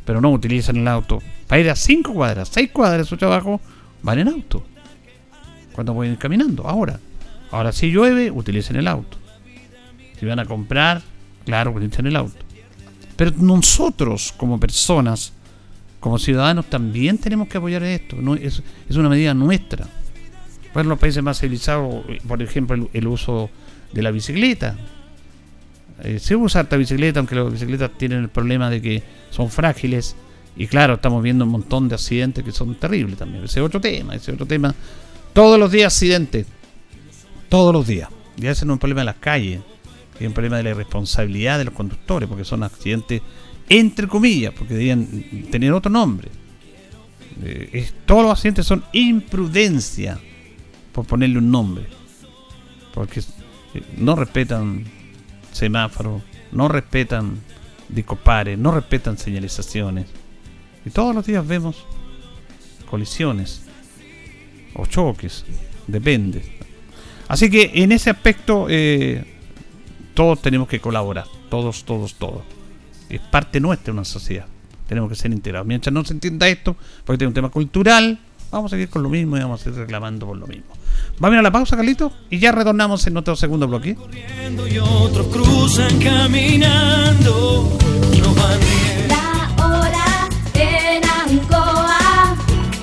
[0.07, 1.19] pero no utilizan el auto.
[1.47, 3.61] Para ir a 5 cuadras, 6 cuadras de su trabajo,
[4.03, 4.65] van en auto.
[5.75, 6.99] Cuando pueden ir caminando, ahora.
[7.51, 9.19] Ahora, si llueve, utilicen el auto.
[10.19, 11.03] Si van a comprar,
[11.45, 12.43] claro, utilicen el auto.
[13.17, 15.35] Pero nosotros, como personas,
[16.01, 18.17] como ciudadanos, también tenemos que apoyar esto.
[18.17, 19.87] No, es, es una medida nuestra.
[20.75, 23.51] Bueno, los países más civilizados, por ejemplo, el, uso
[23.93, 24.77] de la bicicleta.
[26.03, 30.15] Eh, se usa esta bicicleta, aunque las bicicletas tienen el problema de que son frágiles.
[30.57, 33.45] Y claro, estamos viendo un montón de accidentes que son terribles también.
[33.45, 34.75] Ese es otro tema, ese es otro tema.
[35.33, 36.47] Todos los días accidentes
[37.49, 38.09] todos los días.
[38.37, 39.61] Y ese no es un problema de las calles,
[40.19, 43.23] es un problema de la irresponsabilidad de los conductores, porque son accidentes
[43.69, 45.07] entre comillas, porque deberían
[45.51, 46.29] tener otro nombre.
[47.43, 50.19] Eh, todos los accidentes son imprudencia,
[50.93, 51.87] por ponerle un nombre.
[52.93, 54.85] Porque eh, no respetan
[55.53, 56.23] semáforos,
[56.53, 57.39] no respetan
[57.89, 60.07] discopares, no respetan señalizaciones.
[60.85, 61.85] Y todos los días vemos
[62.91, 63.63] colisiones
[64.75, 65.45] o choques,
[65.87, 66.43] depende.
[67.29, 69.25] Así que en ese aspecto eh,
[70.15, 72.43] todos tenemos que colaborar, todos, todos, todos
[73.17, 74.47] es parte nuestra una sociedad.
[74.87, 75.67] Tenemos que ser integrados.
[75.67, 78.19] Mientras no se entienda esto, porque tiene un tema cultural,
[78.51, 80.67] vamos a seguir con lo mismo y vamos a seguir reclamando por lo mismo.
[81.19, 83.97] Vamos a ir la pausa, Carlito, y ya retornamos en nuestro segundo bloque.
[84.71, 87.79] Y otros cruzan caminando,
[89.09, 90.29] la hora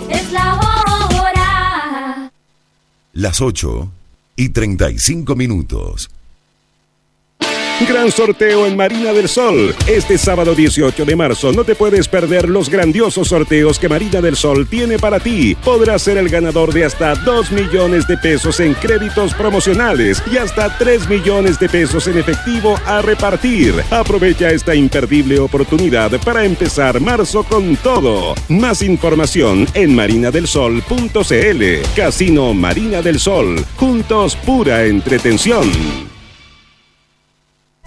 [0.09, 2.31] es la hora.
[3.13, 3.91] Las 8
[4.35, 6.09] y 35 minutos.
[7.81, 9.75] Gran sorteo en Marina del Sol.
[9.85, 14.37] Este sábado 18 de marzo no te puedes perder los grandiosos sorteos que Marina del
[14.37, 15.55] Sol tiene para ti.
[15.55, 20.75] Podrás ser el ganador de hasta 2 millones de pesos en créditos promocionales y hasta
[20.77, 23.75] 3 millones de pesos en efectivo a repartir.
[23.91, 28.35] Aprovecha esta imperdible oportunidad para empezar marzo con todo.
[28.47, 31.63] Más información en marinadelsol.cl.
[31.93, 33.65] Casino Marina del Sol.
[33.75, 36.14] Juntos pura entretención.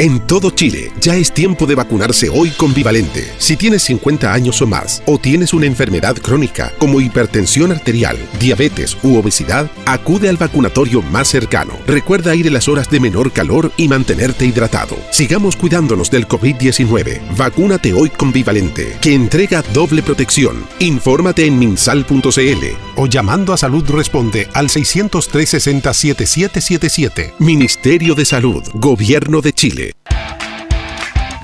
[0.01, 3.33] En todo Chile ya es tiempo de vacunarse hoy con Vivalente.
[3.39, 8.97] Si tienes 50 años o más o tienes una enfermedad crónica como hipertensión arterial, diabetes
[9.03, 11.77] u obesidad, acude al vacunatorio más cercano.
[11.85, 14.97] Recuerda ir en las horas de menor calor y mantenerte hidratado.
[15.11, 17.37] Sigamos cuidándonos del COVID-19.
[17.37, 20.65] Vacúnate hoy con Vivalente, que entrega doble protección.
[20.79, 27.35] Infórmate en minsal.cl o llamando a Salud Responde al 603 60 7777.
[27.41, 29.88] Ministerio de Salud, Gobierno de Chile.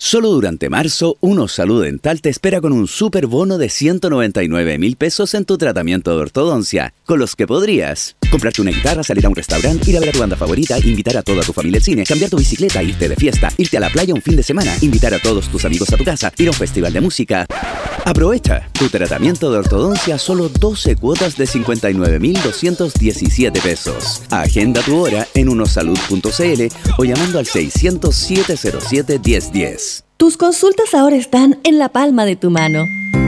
[0.00, 4.94] Solo durante marzo, Uno Salud Dental te espera con un super bono de 199 mil
[4.94, 9.28] pesos en tu tratamiento de ortodoncia, con los que podrías comprarte una guitarra, salir a
[9.28, 11.82] un restaurante, ir a ver a tu banda favorita, invitar a toda tu familia al
[11.82, 14.72] cine, cambiar tu bicicleta, irte de fiesta, irte a la playa un fin de semana,
[14.82, 17.46] invitar a todos tus amigos a tu casa, ir a un festival de música.
[18.08, 24.22] Aprovecha tu tratamiento de ortodoncia solo 12 cuotas de 59.217 pesos.
[24.30, 30.04] Agenda tu hora en unosalud.cl o llamando al 600 707 1010.
[30.16, 32.86] Tus consultas ahora están en la palma de tu mano.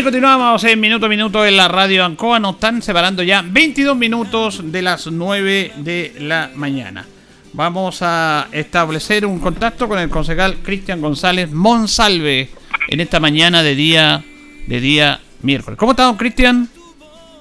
[0.00, 2.40] Y continuamos en minuto a minuto en la radio Ancoa.
[2.40, 7.04] Nos están separando ya 22 minutos de las 9 de la mañana.
[7.52, 12.48] Vamos a establecer un contacto con el concejal Cristian González Monsalve
[12.88, 14.24] en esta mañana de día
[14.66, 15.78] de día miércoles.
[15.78, 16.66] ¿Cómo está, don Cristian?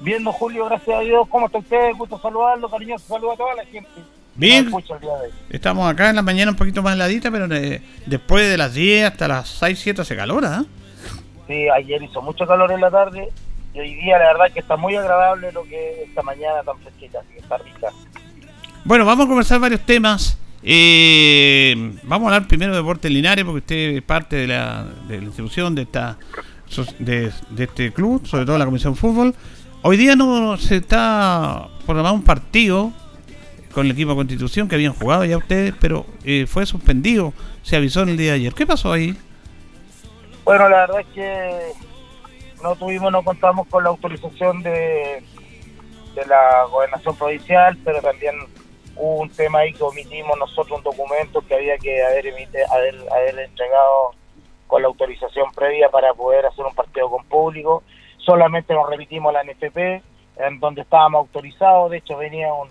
[0.02, 1.30] Bien, don Julio, gracias a Dios.
[1.30, 1.92] ¿Cómo está usted?
[1.98, 3.90] Gusto saludarlo, cariñoso saludo a toda la gente.
[4.36, 4.70] Bien.
[5.50, 9.12] Estamos acá en la mañana un poquito más heladita, pero eh, después de las 10
[9.12, 10.66] hasta las 6, 7 hace calor, ¿ah?
[11.50, 13.28] Sí, ayer hizo mucho calor en la tarde
[13.74, 17.22] y hoy día la verdad que está muy agradable lo que esta mañana tan fresquita,
[17.22, 17.88] así que está rica.
[18.86, 20.38] Bueno, vamos a conversar varios temas.
[20.62, 21.74] Eh,
[22.04, 25.24] vamos a hablar primero de Deportes Linares porque usted es parte de la, de la
[25.24, 26.20] institución de esta
[27.00, 29.34] de, de, este club, sobre todo la Comisión Fútbol.
[29.82, 32.92] Hoy día no se está programado un partido
[33.74, 37.34] con el equipo de Constitución que habían jugado ya ustedes, pero eh, fue suspendido,
[37.64, 38.54] se avisó en el día de ayer.
[38.54, 39.18] ¿Qué pasó ahí?
[40.50, 41.74] Bueno, la verdad es que
[42.64, 45.22] no tuvimos, no contamos con la autorización de,
[46.16, 48.34] de la gobernación provincial, pero también
[48.96, 52.34] hubo un tema ahí que omitimos nosotros un documento que había que haber,
[52.72, 54.16] haber, haber entregado
[54.66, 57.84] con la autorización previa para poder hacer un partido con público.
[58.18, 59.78] Solamente nos repetimos la NFP,
[60.38, 61.92] en donde estábamos autorizados.
[61.92, 62.70] De hecho, venía un,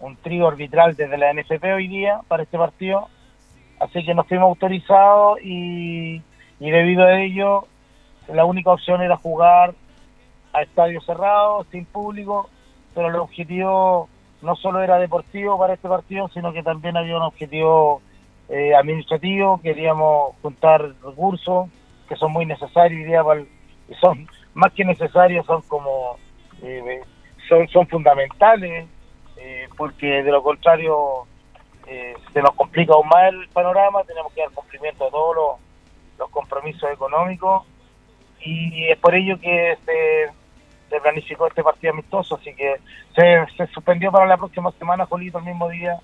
[0.00, 3.08] un trío arbitral desde la NFP hoy día para este partido.
[3.78, 6.22] Así que nos fuimos autorizados y,
[6.60, 7.64] y debido a ello,
[8.28, 9.74] la única opción era jugar
[10.52, 12.50] a estadio cerrado, sin público,
[12.94, 14.08] pero el objetivo
[14.42, 18.02] no solo era deportivo para este partido, sino que también había un objetivo
[18.50, 21.68] eh, administrativo, queríamos juntar recursos
[22.08, 23.44] que son muy necesarios y para
[24.00, 26.16] son más que necesarios, son como
[26.62, 27.00] eh,
[27.48, 28.86] son, son fundamentales,
[29.38, 31.26] eh, porque de lo contrario
[32.32, 35.69] se nos complica aún más el panorama, tenemos que dar cumplimiento a todos los,
[36.20, 37.66] los compromisos económicos
[38.42, 40.40] y es por ello que se
[40.90, 42.74] se planificó este partido amistoso, así que
[43.14, 45.98] se, suspendió para la próxima semana, Jolito, el mismo día,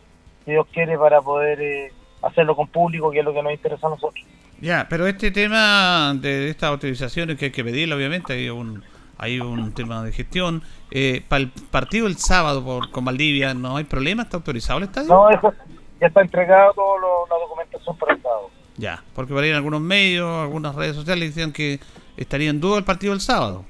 [0.45, 1.93] si Dios quiere, para poder eh,
[2.23, 4.25] hacerlo con público, que es lo que nos interesa a nosotros.
[4.61, 8.83] Ya, pero este tema de estas autorizaciones que hay que pedirle, obviamente, hay un
[9.19, 10.63] hay un tema de gestión.
[10.91, 14.23] Eh, para el partido el sábado por, con Valdivia, ¿no hay problema?
[14.23, 15.09] ¿Está autorizado el estadio?
[15.09, 15.55] No, eso,
[15.99, 17.01] ya está entregado toda
[17.31, 18.51] la documentación para el sábado.
[18.77, 21.81] Ya, porque por ahí en algunos medios, algunas redes sociales decían que
[22.17, 23.65] estaría en duda el partido el sábado.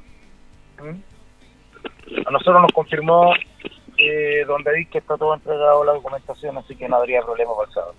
[0.79, 3.33] A nosotros nos confirmó
[3.99, 7.69] eh, donde dice que está todo entregado la documentación, así que no habría problema para
[7.69, 7.95] el sábado.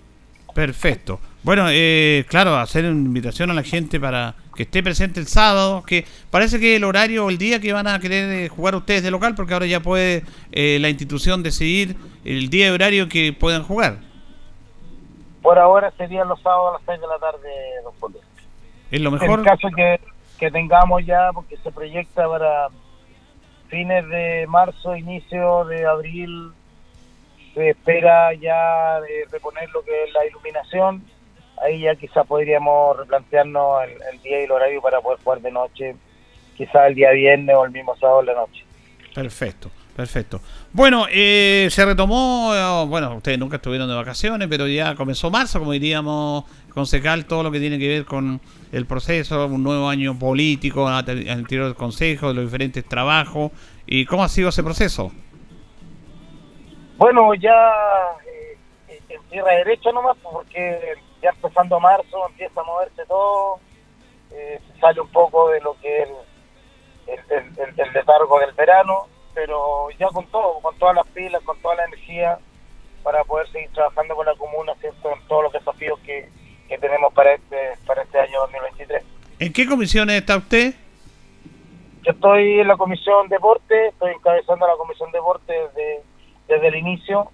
[0.54, 1.20] Perfecto.
[1.42, 5.84] Bueno, eh, claro, hacer una invitación a la gente para que esté presente el sábado,
[5.86, 9.04] que parece que el horario o el día que van a querer eh, jugar ustedes
[9.04, 11.94] de local, porque ahora ya puede eh, la institución decidir
[12.24, 14.07] el día y horario que puedan jugar.
[15.48, 17.48] Por ahora serían los sábados a las 6 de la tarde,
[17.82, 18.14] don
[18.90, 19.38] Es lo mejor.
[19.38, 19.98] En caso que,
[20.38, 22.68] que tengamos ya, porque se proyecta para
[23.68, 26.52] fines de marzo, inicio de abril,
[27.54, 31.02] se espera ya de reponer lo que es la iluminación.
[31.62, 35.96] Ahí ya quizás podríamos replantearnos el, día y el horario para poder jugar de noche,
[36.58, 38.66] quizás el día viernes o el mismo sábado de la noche.
[39.14, 39.70] Perfecto.
[39.98, 40.40] Perfecto.
[40.72, 45.58] Bueno, eh, se retomó, eh, bueno, ustedes nunca estuvieron de vacaciones, pero ya comenzó marzo,
[45.58, 48.40] como diríamos, concejal, todo lo que tiene que ver con
[48.70, 53.50] el proceso, un nuevo año político al interior del consejo, de los diferentes trabajos.
[53.86, 55.10] ¿Y cómo ha sido ese proceso?
[56.96, 57.72] Bueno, ya
[58.24, 63.58] eh, en tierra derecha nomás, porque ya empezando marzo empieza a moverse todo,
[64.80, 66.08] sale un poco de lo que es
[67.08, 71.56] el, el, el letargo del verano pero ya con todo, con todas las pilas, con
[71.60, 72.38] toda la energía
[73.04, 75.12] para poder seguir trabajando con la comuna, ¿cierto?
[75.12, 76.28] En todos los desafíos que,
[76.80, 79.04] tenemos para este, para este año 2023.
[79.38, 80.74] ¿En qué comisiones está usted?
[82.02, 86.02] Yo estoy en la comisión deporte, estoy encabezando la comisión deporte desde,
[86.48, 87.30] desde el inicio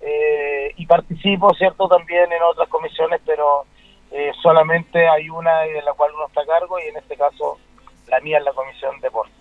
[0.00, 1.88] eh, y participo, ¿cierto?
[1.88, 3.64] También en otras comisiones, pero
[4.12, 7.58] eh, solamente hay una en la cual uno está a cargo y en este caso
[8.06, 9.39] la mía es la comisión deporte.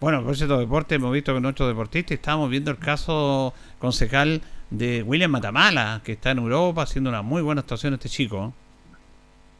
[0.00, 4.40] Bueno, por cierto, deporte, hemos visto que nuestros deportistas estamos viendo el caso concejal
[4.70, 8.54] de William Matamala, que está en Europa haciendo una muy buena actuación este chico.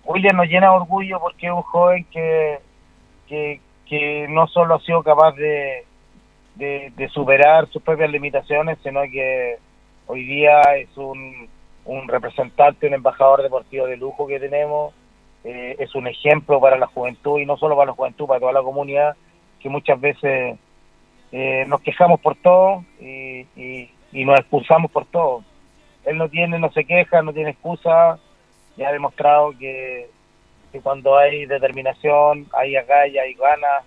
[0.06, 2.58] William nos llena de orgullo porque es un joven que,
[3.28, 5.84] que, no solo ha sido capaz de,
[6.56, 9.58] de, superar sus propias limitaciones, sino que
[10.06, 11.50] hoy día es un,
[11.84, 14.94] un representante, un embajador deportivo de lujo que tenemos,
[15.44, 18.52] eh, es un ejemplo para la juventud y no solo para la juventud, para toda
[18.52, 19.16] la comunidad
[19.60, 20.58] que muchas veces
[21.32, 23.46] eh, nos quejamos por todo y,
[24.12, 25.44] nos expulsamos por todo.
[26.04, 28.18] Él no tiene, no se queja, no tiene excusa
[28.76, 30.08] y ha demostrado que,
[30.82, 33.84] cuando hay determinación, hay agallas, hay ganas,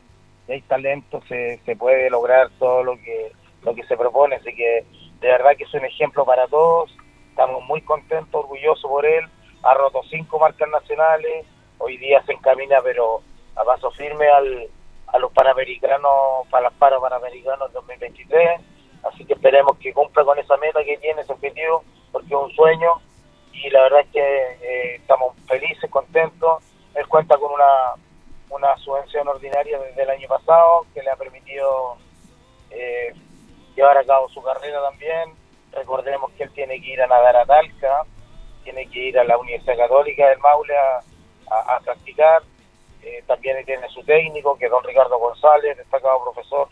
[0.48, 3.32] y hay talento, se, se puede lograr todo lo que,
[3.64, 4.36] lo que se propone.
[4.36, 4.86] Así que
[5.22, 6.96] de verdad que es un ejemplo para todos.
[7.30, 9.26] Estamos muy contentos, orgullosos por él.
[9.64, 11.46] Ha roto cinco marcas nacionales.
[11.80, 13.22] Hoy día se encamina, pero
[13.56, 14.70] a paso firme al,
[15.14, 18.62] a los panamericanos, para los panamericanos 2023.
[19.04, 22.52] Así que esperemos que cumpla con esa meta que tiene, ese objetivo, porque es un
[22.52, 23.02] sueño
[23.54, 26.64] y la verdad es que eh, estamos felices, contentos.
[26.96, 27.94] Él cuenta con una,
[28.50, 31.98] una subvención ordinaria desde el año pasado que le ha permitido
[32.72, 33.14] eh,
[33.76, 35.32] llevar a cabo su carrera también.
[35.74, 38.04] Recordemos que él tiene que ir a nadar a Talca,
[38.64, 42.42] tiene que ir a la Universidad Católica del Maule a practicar
[43.06, 46.68] eh, también tiene su técnico, que es don Ricardo González, destacado profesor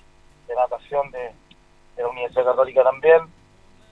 [0.48, 1.32] de natación de,
[1.98, 3.22] la Universidad Católica también.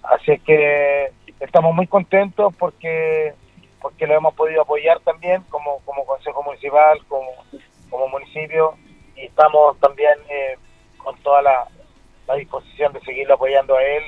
[0.04, 3.34] Así que estamos muy contentos porque
[3.82, 7.32] porque lo hemos podido apoyar también como, como Consejo Municipal, como,
[7.90, 8.76] como municipio,
[9.16, 10.58] y estamos también eh,
[10.98, 11.68] con toda la,
[12.38, 14.04] disposición de seguirlo apoyando a él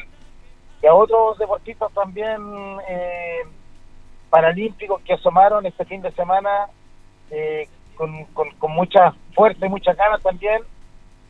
[0.84, 2.40] y a otros deportistas también
[2.88, 3.40] eh,
[4.30, 6.68] paralímpicos que asomaron este fin de semana
[7.32, 10.62] eh, con, con, mucha fuerza y mucha ganas también,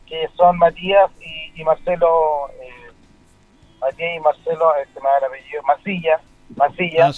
[0.06, 1.10] que son Matías
[1.54, 2.90] y, Marcelo, eh,
[3.80, 6.20] Matías y Marcelo, este me apellido, Masilla,
[6.56, 7.12] Masilla, ah,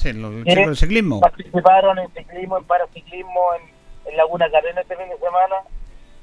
[0.74, 1.20] ciclismo.
[1.20, 5.56] participaron en ciclismo, en paraciclismo, en, en Laguna Carena este fin de semana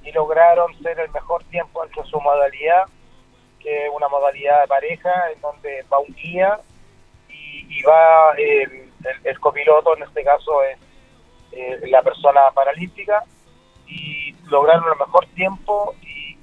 [0.03, 2.85] y lograron ser el mejor tiempo entre su modalidad
[3.61, 6.59] que es una modalidad de pareja en donde va un guía
[7.29, 10.77] y, va el, copiloto, en este caso es
[11.51, 13.23] eh, la persona paralímpica,
[13.87, 16.37] y lograron el mejor tiempo y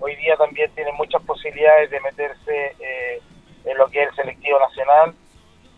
[0.00, 3.22] hoy día también tienen muchas posibilidades de meterse eh,
[3.64, 5.14] en lo que es el selectivo nacional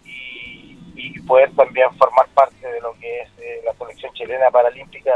[0.04, 5.12] y, poder también formar parte de lo que es eh, la selección chilena paralímpica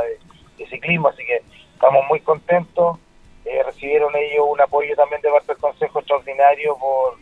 [0.56, 1.42] de ciclismo, así que
[1.74, 2.98] estamos muy contentos.
[3.44, 7.18] Eh, recibieron ellos un apoyo también de parte del Consejo Extraordinario por,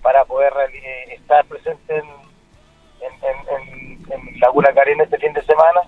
[0.00, 2.27] para poder eh, estar presentes en,
[3.00, 5.82] en, Laguna Carena este fin de semana.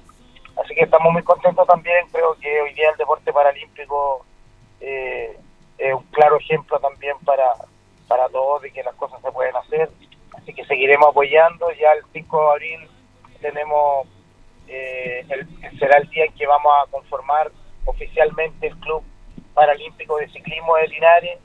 [0.62, 2.06] Así que estamos muy contentos también.
[2.12, 4.26] Creo que hoy día el deporte paralímpico
[4.80, 5.38] eh,
[5.78, 7.54] es un claro ejemplo también para,
[8.08, 9.88] para todos de que las cosas se pueden hacer.
[10.36, 11.70] Así que seguiremos apoyando.
[11.72, 12.88] Ya el 5 de abril
[13.40, 14.08] tenemos,
[15.78, 17.50] será el día en que vamos a conformar
[17.86, 19.02] oficialmente el club
[19.54, 21.38] Paralímpico de Ciclismo de Linares,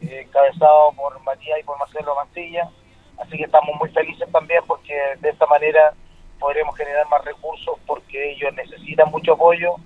[0.00, 2.70] eh, encabezado por Matías y por Marcelo Mancilla.
[3.22, 5.94] Así que estamos muy felices también porque de esta manera
[6.40, 9.76] podremos generar más recursos porque ellos necesitan mucho apoyo,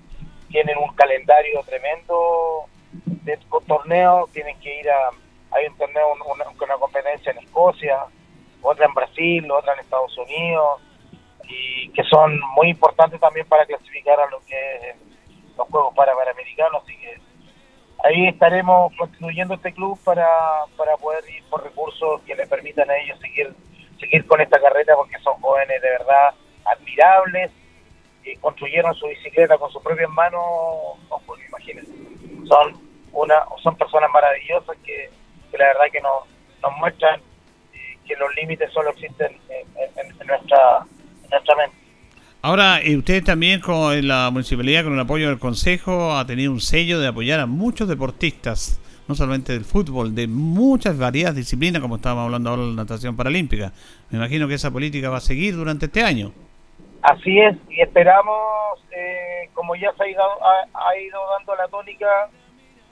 [0.49, 2.65] tienen un calendario tremendo
[3.05, 5.09] de torneos, tienen que ir a,
[5.51, 8.05] hay un torneo, una, una competencia en Escocia,
[8.61, 10.81] otra en Brasil, otra en Estados Unidos,
[11.47, 14.95] y que son muy importantes también para clasificar a lo que es
[15.57, 17.19] los Juegos para Panamericanos, así que
[18.03, 20.27] ahí estaremos construyendo este club para,
[20.75, 23.53] para poder ir por recursos que les permitan a ellos seguir
[23.99, 26.33] seguir con esta carrera porque son jóvenes de verdad
[26.65, 27.51] admirables
[28.23, 30.41] que construyeron su bicicleta con sus propias manos
[31.09, 31.91] no, pues, imagínense.
[32.47, 35.09] Son una son personas maravillosas que,
[35.57, 36.25] la verdad que nos,
[36.61, 37.19] nos muestran
[37.73, 40.85] eh, que los límites solo existen en, nuestra
[41.23, 41.86] en nuestra mente
[42.47, 46.61] Ahora, eh, usted también con la municipalidad, con el apoyo del consejo, ha tenido un
[46.61, 48.79] sello de apoyar a muchos deportistas,
[49.09, 53.17] no solamente del fútbol, de muchas variadas disciplinas, como estábamos hablando ahora de la natación
[53.17, 53.73] paralímpica.
[54.09, 56.31] Me imagino que esa política va a seguir durante este año.
[57.01, 62.29] Así es, y esperamos, eh, como ya se ha ido, ha, ido, dando la tónica,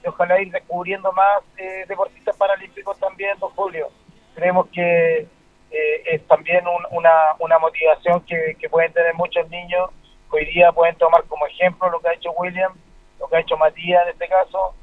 [0.03, 3.87] de ojalá ir descubriendo más eh, deportistas paralímpicos también, don Julio.
[4.35, 5.29] Creemos que
[5.75, 9.89] eh, es también una, una motivación que, pueden tener muchos niños
[10.31, 12.73] que hoy día pueden tomar como ejemplo lo que ha hecho William,
[13.19, 14.73] lo que ha hecho Matías en este caso.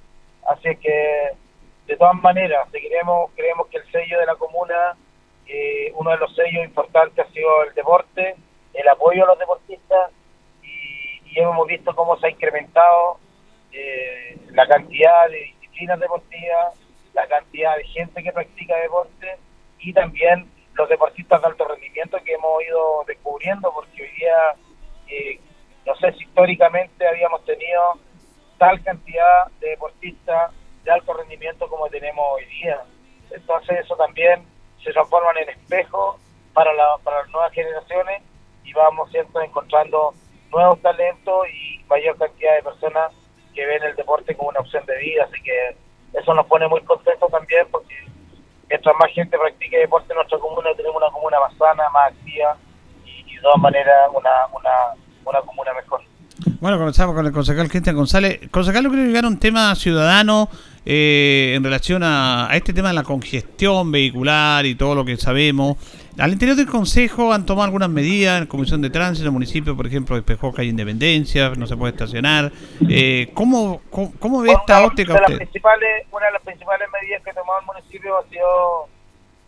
[0.47, 1.31] Así que,
[1.87, 4.95] de todas maneras, seguiremos, creemos que el sello de la comuna,
[5.47, 8.37] eh, uno de los sellos importantes ha sido el deporte,
[8.75, 10.11] el apoyo a los deportistas
[10.63, 13.19] y, hemos visto cómo se ha incrementado
[13.73, 16.75] eh, la cantidad de disciplinas deportivas,
[17.15, 19.39] la cantidad de gente que practica deporte
[19.79, 24.55] y también los deportistas de alto rendimiento que hemos ido descubriendo, porque hoy día,
[25.09, 25.41] eh,
[25.87, 27.99] no sé si históricamente habíamos tenido
[28.59, 30.53] tal cantidad de deportistas
[30.85, 32.83] de alto rendimiento como tenemos hoy día.
[33.31, 34.45] Entonces eso también
[34.83, 36.19] se transforma en espejo
[36.53, 38.23] para, la, para las nuevas generaciones
[38.65, 40.15] y vamos siempre encontrando
[40.51, 43.13] nuevos talentos y mayor cantidad de personas
[43.55, 45.25] que ven el deporte como una opción de vida.
[45.25, 45.77] Así que
[46.19, 47.95] eso nos pone muy contentos también porque
[48.73, 52.57] mientras más gente practique deporte en nuestra comuna, tenemos una comuna más sana, más activa
[53.05, 54.71] y, de todas maneras una, una,
[55.27, 56.01] una comuna mejor.
[56.59, 58.41] Bueno, comenzamos con el concejal Cristian González.
[58.51, 60.49] Concejal, creo llegar a un tema ciudadano
[60.87, 65.77] eh, en relación a, este tema de la congestión vehicular y todo lo que sabemos.
[66.19, 69.87] Al interior del Consejo han tomado algunas medidas, en Comisión de Tránsito, el municipio, por
[69.87, 72.53] ejemplo, despejó calle Independencia, no se puede estacionar.
[72.87, 75.37] Eh, ¿cómo, cómo, ve esta óptica usted?
[75.39, 78.89] principales, una de las principales medidas que ha tomado el municipio ha sido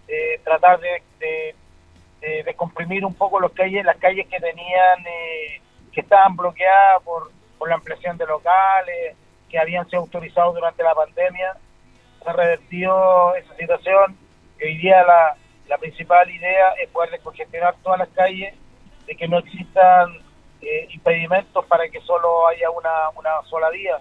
[0.09, 5.61] eh, tratar de, de, comprimir un poco los calles, las calles que tenían, eh,
[5.93, 9.17] que estaban bloqueadas por, por la ampliación de locales,
[9.51, 11.59] que habían sido autorizados durante la pandemia.
[12.23, 14.17] Se ha revertido esa situación
[14.59, 15.37] y hoy día la,
[15.69, 18.55] la principal idea es poder descongestionar todas las calles,
[19.07, 20.19] de que no existan
[20.61, 23.99] eh, impedimentos para que solo haya una, una sola vía,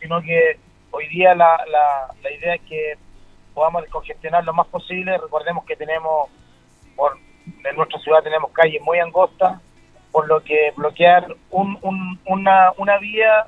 [0.00, 0.58] sino que
[0.90, 2.94] hoy día la, la, la idea es que
[3.54, 5.18] podamos descongestionar lo más posible.
[5.18, 6.30] Recordemos que tenemos,
[6.96, 9.60] por, en nuestra ciudad tenemos calles muy angostas,
[10.10, 13.46] por lo que bloquear un, un, una, una vía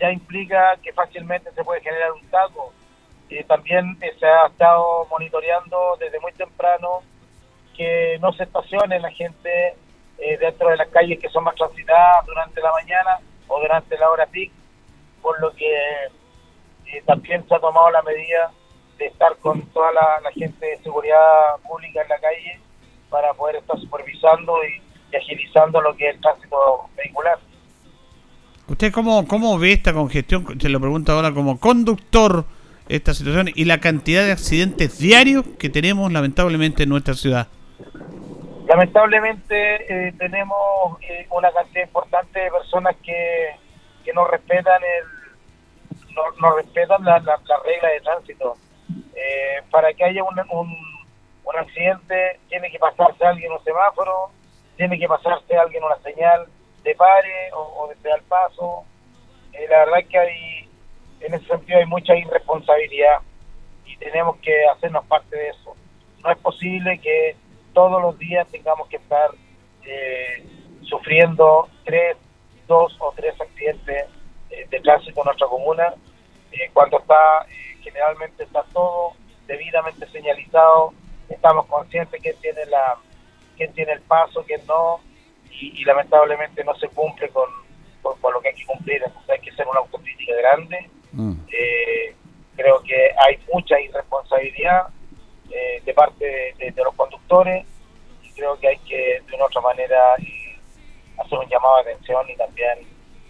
[0.00, 2.72] ya implica que fácilmente se puede generar un taco
[3.30, 7.02] eh, también eh, se ha estado monitoreando desde muy temprano
[7.76, 9.74] que no se estacione la gente
[10.18, 14.10] eh, dentro de las calles que son más transitadas durante la mañana o durante la
[14.10, 14.50] hora peak,
[15.22, 15.72] por lo que
[17.06, 18.50] también se ha tomado la medida
[18.98, 22.60] de estar con toda la, gente de seguridad pública en la calle
[23.08, 26.56] para poder estar supervisando y, agilizando lo que es el tránsito
[26.96, 27.38] vehicular.
[28.66, 30.60] ¿Usted cómo, cómo ve esta congestión?
[30.60, 32.44] Se lo pregunto ahora como conductor
[32.90, 37.46] esta situación y la cantidad de accidentes diarios que tenemos lamentablemente en nuestra ciudad.
[38.66, 43.56] Lamentablemente eh, tenemos eh, una cantidad importante de personas que,
[44.04, 45.20] que no respetan el
[46.14, 48.56] no, no respetan la, la, regla de tránsito.
[49.14, 50.76] Eh, para que haya un, un,
[51.44, 54.30] un, accidente tiene que pasarse alguien un semáforo,
[54.76, 56.46] tiene que pasarse alguien una señal
[56.82, 58.84] de pare o, de al paso.
[59.52, 60.69] la verdad que hay
[61.20, 63.18] en ese sentido hay mucha irresponsabilidad
[63.84, 65.74] y tenemos que hacernos parte de eso.
[66.22, 67.36] No es posible que
[67.72, 69.30] todos los días tengamos que estar
[69.84, 70.44] eh,
[70.82, 72.16] sufriendo tres,
[72.66, 74.06] dos o tres accidentes
[74.50, 75.94] eh, de tránsito en nuestra comuna,
[76.52, 77.46] eh, cuando está,
[77.82, 79.12] generalmente está todo
[79.46, 80.92] debidamente señalizado,
[81.28, 82.96] estamos conscientes que tiene la
[83.56, 85.00] quién tiene el paso, quién no,
[85.50, 87.48] y, lamentablemente no se cumple con,
[88.02, 91.32] con, lo que hay que cumplir, entonces hay que hacer una autocrítica grande Mm.
[91.52, 92.14] Eh,
[92.56, 94.88] creo que hay mucha irresponsabilidad
[95.50, 97.66] eh, de parte de, los conductores
[98.22, 100.58] y creo que hay que de una otra manera eh,
[101.18, 102.78] hacer un llamado de atención y también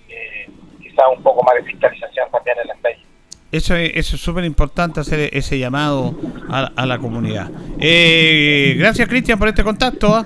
[0.08, 0.48] eh,
[0.82, 3.06] quizá un poco más de fiscalización también en las calles.
[3.52, 6.14] Eso es eso es súper importante hacer ese llamado
[6.50, 7.50] a, la comunidad.
[8.76, 10.14] gracias Cristian por este contacto.
[10.14, 10.24] ¿ah?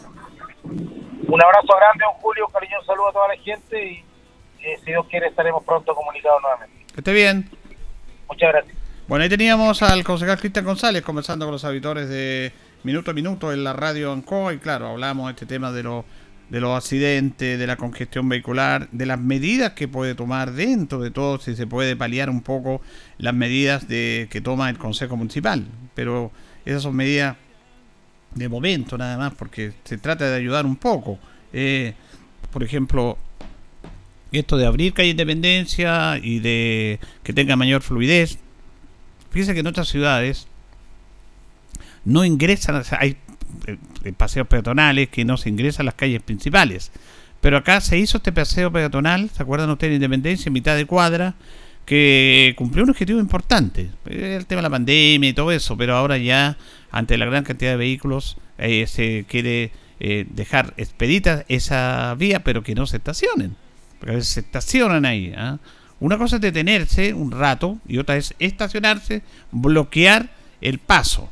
[0.64, 4.04] Un abrazo grande, un Julio, un cariñoso saludo a toda la gente y
[4.84, 6.86] si Dios quiere estaremos pronto comunicados nuevamente.
[6.92, 7.48] Que esté bien.
[8.28, 8.76] Muchas gracias.
[9.06, 12.52] Bueno, ahí teníamos al concejal Cristian González conversando con los auditores de
[12.84, 16.04] Minuto a Minuto en la radio ANCO y claro, hablamos de este tema de los
[16.48, 21.10] de los accidentes, de la congestión vehicular, de las medidas que puede tomar dentro de
[21.10, 22.80] todo, si se puede paliar un poco
[23.18, 25.64] las medidas de que toma el Consejo Municipal.
[25.94, 26.30] Pero
[26.64, 27.36] esas son medidas
[28.34, 31.18] de momento nada más, porque se trata de ayudar un poco.
[31.52, 31.94] Eh,
[32.52, 33.16] por ejemplo,
[34.40, 38.38] esto de abrir calle Independencia y de que tenga mayor fluidez.
[39.30, 40.46] Fíjense que en otras ciudades
[42.04, 43.16] no ingresan, hay
[43.66, 46.92] eh, paseos peatonales que no se ingresan a las calles principales.
[47.40, 50.86] Pero acá se hizo este paseo peatonal, ¿se acuerdan ustedes de Independencia, en mitad de
[50.86, 51.34] cuadra?
[51.84, 56.16] que cumplió un objetivo importante, el tema de la pandemia y todo eso, pero ahora
[56.16, 56.56] ya,
[56.90, 59.70] ante la gran cantidad de vehículos, eh, se quiere
[60.00, 63.54] eh, dejar expedita esa vía, pero que no se estacionen
[64.04, 65.32] porque a veces se estacionan ahí.
[65.34, 65.56] ¿ah?
[65.98, 70.28] Una cosa es detenerse un rato y otra es estacionarse, bloquear
[70.60, 71.30] el paso.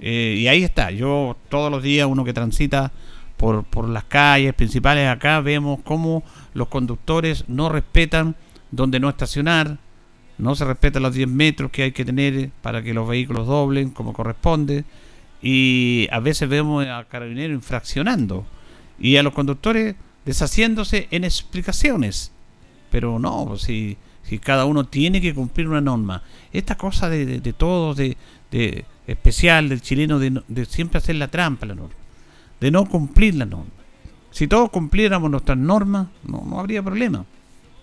[0.00, 2.90] Eh, y ahí está, yo todos los días, uno que transita
[3.36, 8.34] por, por las calles principales acá, vemos cómo los conductores no respetan
[8.72, 9.78] donde no estacionar,
[10.38, 13.90] no se respetan los 10 metros que hay que tener para que los vehículos doblen
[13.90, 14.84] como corresponde.
[15.40, 18.44] Y a veces vemos a carabineros infraccionando.
[18.98, 19.94] Y a los conductores
[20.28, 22.32] deshaciéndose en explicaciones.
[22.90, 26.22] Pero no, pues, si, si cada uno tiene que cumplir una norma.
[26.52, 28.18] Esta cosa de, de, todos, de,
[28.50, 31.94] de, especial del chileno, de, de siempre hacer la trampa la norma,
[32.60, 33.70] de no cumplir la norma.
[34.30, 37.24] Si todos cumpliéramos nuestras normas, no, no habría problema.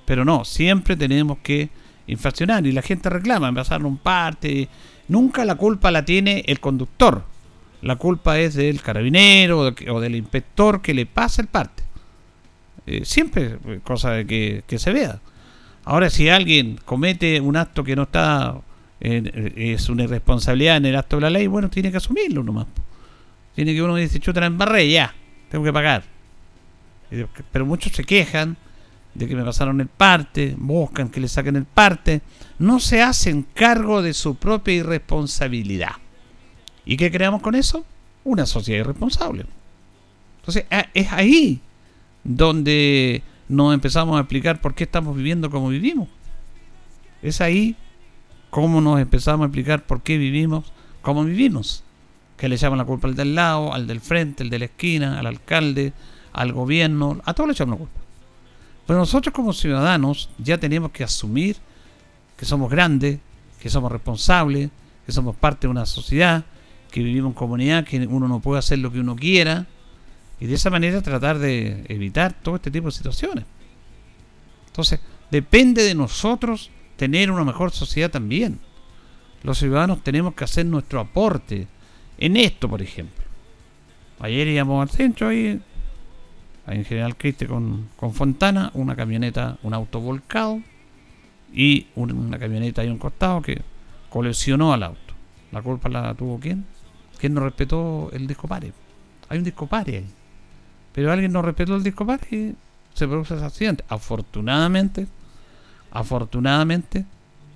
[0.06, 1.72] Pero no, siempre tenemos que
[2.06, 4.70] infraccionar y la gente reclama, pasaron un parte.
[5.08, 7.24] Nunca la culpa la tiene el conductor.
[7.82, 11.75] La culpa es del carabinero o del inspector que le pasa el parte.
[12.88, 15.20] Eh, siempre cosa de que, se vea.
[15.84, 18.56] Ahora, si alguien comete un acto que no está,
[19.00, 22.68] eh, es una irresponsabilidad en el acto de la ley, bueno, tiene que asumirlo nomás.
[23.56, 25.14] Tiene que uno dice, chuta, en barré, ya,
[25.50, 26.04] tengo que pagar.
[27.52, 28.58] Pero muchos se quejan
[29.14, 32.22] de que me pasaron el parte, buscan que le saquen el parte,
[32.60, 35.94] no se hacen cargo de su propia irresponsabilidad.
[36.86, 37.86] ¿Y qué creamos con eso?
[38.26, 39.46] Una sociedad irresponsable.
[40.42, 41.62] Entonces, es ahí
[42.26, 46.10] donde nos empezamos a explicar por qué estamos viviendo como vivimos.
[47.22, 47.78] Es ahí
[48.50, 51.84] cómo nos empezamos a explicar por qué vivimos como vivimos.
[52.36, 55.20] Que le llaman la culpa al del lado, al del frente, al de la esquina,
[55.20, 55.94] al alcalde,
[56.34, 58.00] al gobierno, a todos le echamos la culpa.
[58.86, 61.56] Pero nosotros como ciudadanos ya tenemos que asumir
[62.36, 63.20] que somos grandes,
[63.60, 64.70] que somos responsables,
[65.06, 66.44] que somos parte de una sociedad,
[66.92, 69.66] que vivimos en comunidad, que uno no puede hacer lo que uno quiera,
[70.40, 73.46] y de esa manera tratar de evitar todo este tipo de situaciones.
[74.68, 75.00] Entonces,
[75.32, 78.60] depende de nosotros tener una mejor sociedad también.
[79.44, 81.68] los ciudadanos tenemos que hacer nuestro aporte
[82.18, 83.24] en esto, por ejemplo.
[84.20, 85.62] Ayer íbamos al centro ahí,
[86.68, 90.62] en General Criste con, con Fontana, una camioneta, un auto volcado
[91.54, 93.62] y una camioneta ahí un costado que
[94.10, 95.14] coleccionó al auto.
[95.52, 96.66] ¿La culpa la tuvo quién?
[97.20, 98.74] ¿Quién no respetó el discopare?
[99.30, 100.06] Hay un discopare ahí.
[100.96, 102.56] Pero alguien no respetó el discopare y
[102.94, 103.84] se produce ese accidente.
[103.90, 105.08] Afortunadamente,
[105.92, 107.06] afortunadamente,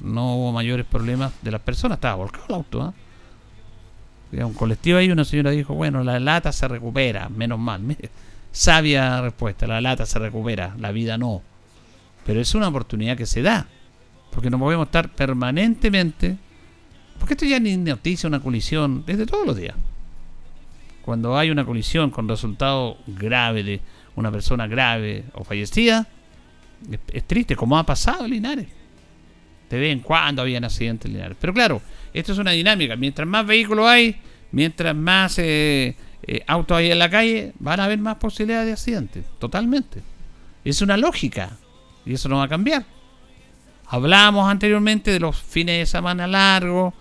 [0.01, 1.97] no hubo mayores problemas de las personas.
[1.97, 2.93] Estaba volcado el auto, ¿ah?
[4.45, 7.81] un colectivo ahí, una señora dijo, bueno, la lata se recupera, menos mal.
[8.51, 11.41] sabia respuesta, la lata se recupera, la vida no.
[12.25, 13.67] Pero es una oportunidad que se da,
[14.31, 16.37] porque no podemos estar permanentemente,
[17.17, 19.75] porque esto ya ni noticia, una colisión, desde todos los días.
[21.01, 23.81] Cuando hay una colisión con resultado grave de
[24.15, 26.07] una persona grave o fallecida,
[27.11, 28.67] es, triste, como ha pasado en Linares.
[29.69, 31.37] De vez en cuando habían accidentes en Linares.
[31.39, 31.81] Pero claro,
[32.13, 32.95] esto es una dinámica.
[32.95, 34.19] Mientras más vehículos hay,
[34.51, 38.73] mientras más eh, eh, autos hay en la calle, van a haber más posibilidades de
[38.73, 39.25] accidentes.
[39.39, 40.01] Totalmente.
[40.63, 41.57] Es una lógica.
[42.05, 42.85] Y eso no va a cambiar.
[43.87, 46.93] Hablamos anteriormente de los fines de semana largos,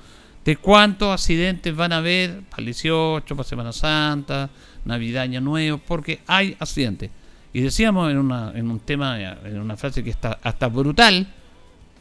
[0.48, 4.48] de cuántos accidentes van a haber para el 18, para Semana Santa,
[4.86, 7.10] Navidad, Año Nuevo, porque hay accidentes.
[7.52, 8.16] Y decíamos en,
[8.56, 11.34] en un tema, en una frase que está hasta brutal,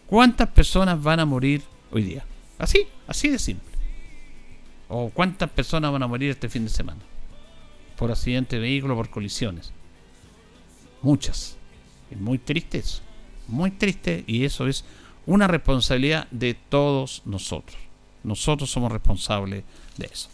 [0.05, 2.23] ¿cuántas personas van a morir hoy día?
[2.57, 3.67] Así, así de simple.
[4.87, 7.01] ¿O cuántas personas van a morir este fin de semana?
[7.97, 9.73] Por accidente de vehículo, por colisiones.
[11.01, 11.57] Muchas.
[12.09, 13.01] Es muy triste eso.
[13.49, 14.85] Muy triste y eso es
[15.25, 17.86] una responsabilidad de todos nosotros.
[18.27, 19.63] Nosotros somos responsables
[19.97, 20.29] de eso.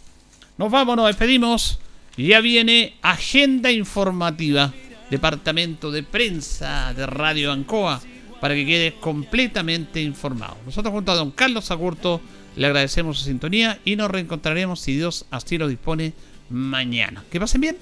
[0.58, 1.80] Nos vamos, nos despedimos.
[2.18, 4.74] Ya viene agenda informativa.
[5.10, 8.02] Departamento de Prensa de Radio Ancoa
[8.42, 10.58] para que quede completamente informado.
[10.66, 12.20] Nosotros junto a don Carlos Agurto
[12.56, 16.14] le agradecemos su sintonía y nos reencontraremos si Dios así lo dispone
[16.50, 17.24] mañana.
[17.32, 17.78] Que pasen bien.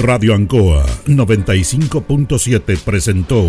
[0.00, 3.48] Radio Ancoa 95.7 presentó